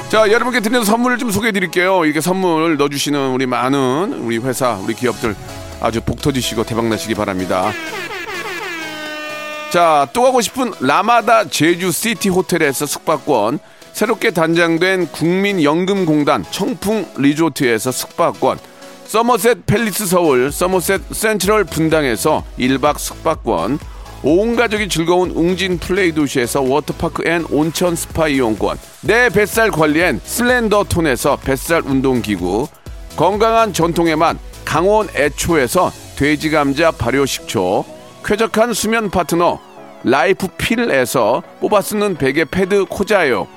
자, 0.10 0.30
여러분께 0.30 0.60
드리는 0.60 0.84
선물을 0.84 1.18
좀 1.20 1.32
소개해 1.32 1.54
드릴게요. 1.54 2.04
이렇게 2.04 2.20
선물 2.20 2.76
넣어주시는 2.76 3.30
우리 3.30 3.46
많은 3.46 4.22
우리 4.26 4.40
회사, 4.40 4.74
우리 4.84 4.94
기업들 4.94 5.36
아주 5.82 6.02
복 6.02 6.22
터지시고 6.22 6.64
대박 6.64 6.86
나시기 6.86 7.16
바랍니다. 7.16 7.72
자, 9.72 10.08
또 10.14 10.24
가고 10.24 10.42
싶은 10.42 10.72
라마다 10.80 11.46
제주 11.46 11.92
시티 11.92 12.30
호텔에서 12.30 12.86
숙박권, 12.86 13.60
새롭게 13.94 14.32
단장된 14.32 15.08
국민연금공단 15.08 16.46
청풍 16.52 17.08
리조트에서 17.18 17.92
숙박권, 17.92 18.60
서머셋 19.06 19.66
팰리스 19.66 20.06
서울, 20.06 20.52
서머셋 20.52 21.02
센트럴 21.12 21.64
분당에서 21.66 22.44
1박 22.60 22.98
숙박권, 22.98 23.80
온 24.24 24.56
가족이 24.56 24.88
즐거운 24.88 25.32
웅진 25.32 25.80
플레이 25.80 26.12
도시에서 26.12 26.62
워터파크 26.62 27.28
and 27.28 27.46
온천 27.50 27.96
스파 27.96 28.28
이용권, 28.28 28.78
내 29.02 29.30
뱃살 29.30 29.72
관리엔 29.72 30.22
슬렌더 30.24 30.86
톤에서 30.86 31.38
뱃살 31.38 31.82
운동기구, 31.86 32.68
건강한 33.16 33.74
전통의 33.74 34.16
맛 34.16 34.38
강원 34.66 35.08
애초에서 35.16 35.92
돼지 36.16 36.50
감자 36.50 36.92
발효 36.92 37.26
식초, 37.26 37.86
쾌적한 38.24 38.74
수면 38.74 39.10
파트너 39.10 39.60
라이프 40.04 40.48
필에서 40.58 41.44
뽑아 41.60 41.82
쓰는 41.82 42.16
베개 42.16 42.46
패드 42.46 42.86
코자요, 42.86 43.48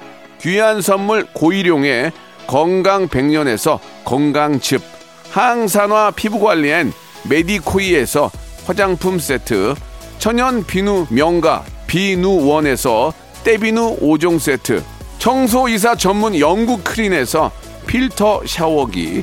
귀한 0.41 0.83
선물 0.83 1.27
고일용의 1.33 2.13
건강 2.47 3.09
백년에서 3.09 3.81
건강즙, 4.05 4.83
항산화 5.31 6.13
피부 6.13 6.41
관리엔 6.41 6.93
메디코이에서 7.29 8.31
화장품 8.67 9.19
세트, 9.19 9.75
천연 10.19 10.65
비누 10.65 11.07
명가 11.11 11.65
비누원에서 11.87 13.13
때비누 13.45 13.99
5종 14.01 14.39
세트, 14.39 14.83
청소이사 15.19 15.97
전문 15.97 16.39
영구크린에서 16.39 17.51
필터 17.87 18.43
샤워기, 18.47 19.23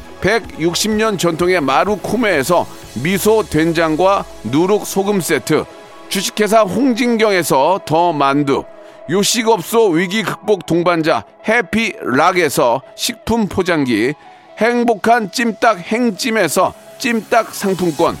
160년 0.21 1.19
전통의 1.19 1.61
마루코메에서 1.61 2.65
미소 3.03 3.43
된장과 3.43 4.25
누룩 4.43 4.85
소금 4.85 5.19
세트, 5.19 5.65
주식회사 6.09 6.61
홍진경에서 6.61 7.81
더 7.85 8.13
만두, 8.13 8.63
요식업소 9.09 9.89
위기 9.89 10.23
극복 10.23 10.65
동반자 10.65 11.23
해피락에서 11.47 12.81
식품 12.95 13.47
포장기, 13.47 14.13
행복한 14.57 15.31
찜닭 15.31 15.79
행찜에서 15.79 16.73
찜닭 16.99 17.53
상품권, 17.53 18.17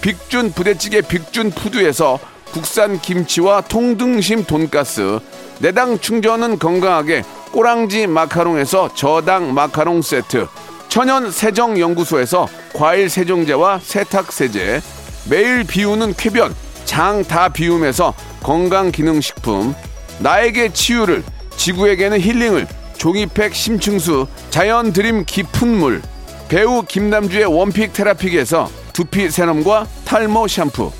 빅준 0.00 0.52
부대찌개 0.52 1.02
빅준 1.02 1.50
푸드에서 1.50 2.18
국산 2.52 3.00
김치와 3.00 3.62
통등심 3.62 4.44
돈가스, 4.44 5.20
내당 5.60 5.98
충전은 5.98 6.58
건강하게 6.58 7.22
꼬랑지 7.52 8.06
마카롱에서 8.06 8.94
저당 8.94 9.54
마카롱 9.54 10.02
세트, 10.02 10.48
천연 10.92 11.30
세정 11.30 11.80
연구소에서 11.80 12.46
과일 12.74 13.08
세정제와 13.08 13.80
세탁 13.82 14.30
세제, 14.30 14.82
매일 15.26 15.64
비우는 15.64 16.12
쾌변 16.18 16.54
장 16.84 17.24
다 17.24 17.48
비움에서 17.48 18.12
건강 18.42 18.92
기능 18.92 19.22
식품, 19.22 19.74
나에게 20.18 20.74
치유를 20.74 21.24
지구에게는 21.56 22.20
힐링을 22.20 22.66
종이팩 22.98 23.54
심층수 23.54 24.26
자연 24.50 24.92
드림 24.92 25.24
깊은 25.24 25.78
물 25.78 26.02
배우 26.50 26.82
김남주의 26.82 27.46
원픽 27.46 27.94
테라픽에서 27.94 28.68
두피 28.92 29.30
세럼과 29.30 29.86
탈모 30.04 30.46
샴푸 30.46 30.92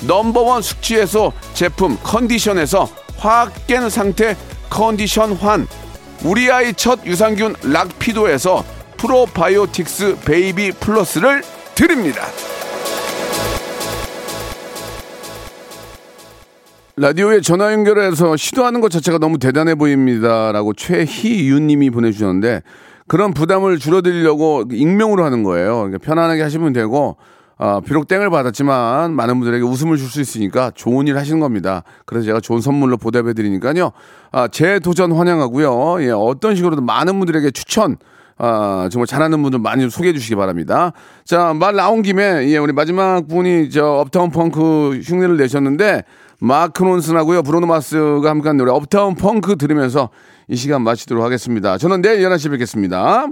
넘버원 0.00 0.60
숙취해소 0.60 1.32
제품 1.54 1.96
컨디션에서 2.02 2.90
확 3.16 3.54
깬 3.66 3.88
상태 3.88 4.36
컨디션 4.68 5.32
환 5.32 5.66
우리 6.24 6.52
아이 6.52 6.74
첫 6.74 7.00
유산균 7.06 7.56
락피도에서 7.62 8.79
프로바이오틱스 9.00 10.18
베이비 10.26 10.72
플러스를 10.72 11.42
드립니다. 11.74 12.22
라디오에 16.96 17.40
전화 17.40 17.72
연결해서 17.72 18.36
시도하는 18.36 18.82
것 18.82 18.90
자체가 18.90 19.16
너무 19.16 19.38
대단해 19.38 19.74
보입니다라고 19.74 20.74
최희윤님이 20.74 21.88
보내주셨는데 21.88 22.62
그런 23.08 23.32
부담을 23.32 23.78
줄여드리려고 23.78 24.64
익명으로 24.70 25.24
하는 25.24 25.44
거예요. 25.44 25.76
그러니까 25.78 25.98
편안하게 25.98 26.42
하시면 26.42 26.74
되고 26.74 27.16
아, 27.56 27.80
비록 27.84 28.06
땡을 28.06 28.28
받았지만 28.28 29.14
많은 29.14 29.38
분들에게 29.38 29.64
웃음을 29.64 29.96
줄 29.96 30.08
수 30.08 30.20
있으니까 30.20 30.72
좋은 30.74 31.08
일 31.08 31.16
하시는 31.16 31.40
겁니다. 31.40 31.84
그래서 32.04 32.26
제가 32.26 32.40
좋은 32.40 32.60
선물로 32.60 32.98
보답해 32.98 33.32
드리니까요. 33.32 33.92
아, 34.30 34.48
재도전 34.48 35.12
환영하고요. 35.12 36.02
예, 36.02 36.10
어떤 36.10 36.54
식으로든 36.54 36.84
많은 36.84 37.18
분들에게 37.18 37.50
추천 37.52 37.96
아, 38.42 38.88
정말 38.90 39.06
잘하는 39.06 39.42
분들 39.42 39.58
많이 39.58 39.82
좀 39.82 39.90
소개해 39.90 40.14
주시기 40.14 40.34
바랍니다. 40.34 40.92
자, 41.24 41.52
말 41.52 41.76
나온 41.76 42.00
김에, 42.00 42.48
예, 42.48 42.56
우리 42.56 42.72
마지막 42.72 43.28
분이 43.28 43.68
저 43.68 43.84
업타운 43.84 44.30
펑크 44.30 45.00
흉내를 45.04 45.36
내셨는데, 45.36 46.04
마크 46.40 46.82
론슨하고요, 46.82 47.42
브로노 47.42 47.66
마스가 47.66 48.30
함께한 48.30 48.56
노래 48.56 48.72
업타운 48.72 49.14
펑크 49.14 49.56
들으면서 49.56 50.08
이 50.48 50.56
시간 50.56 50.82
마치도록 50.82 51.22
하겠습니다. 51.22 51.76
저는 51.76 52.00
내일 52.00 52.26
11시에 52.26 52.50
뵙겠습니다. 52.52 53.26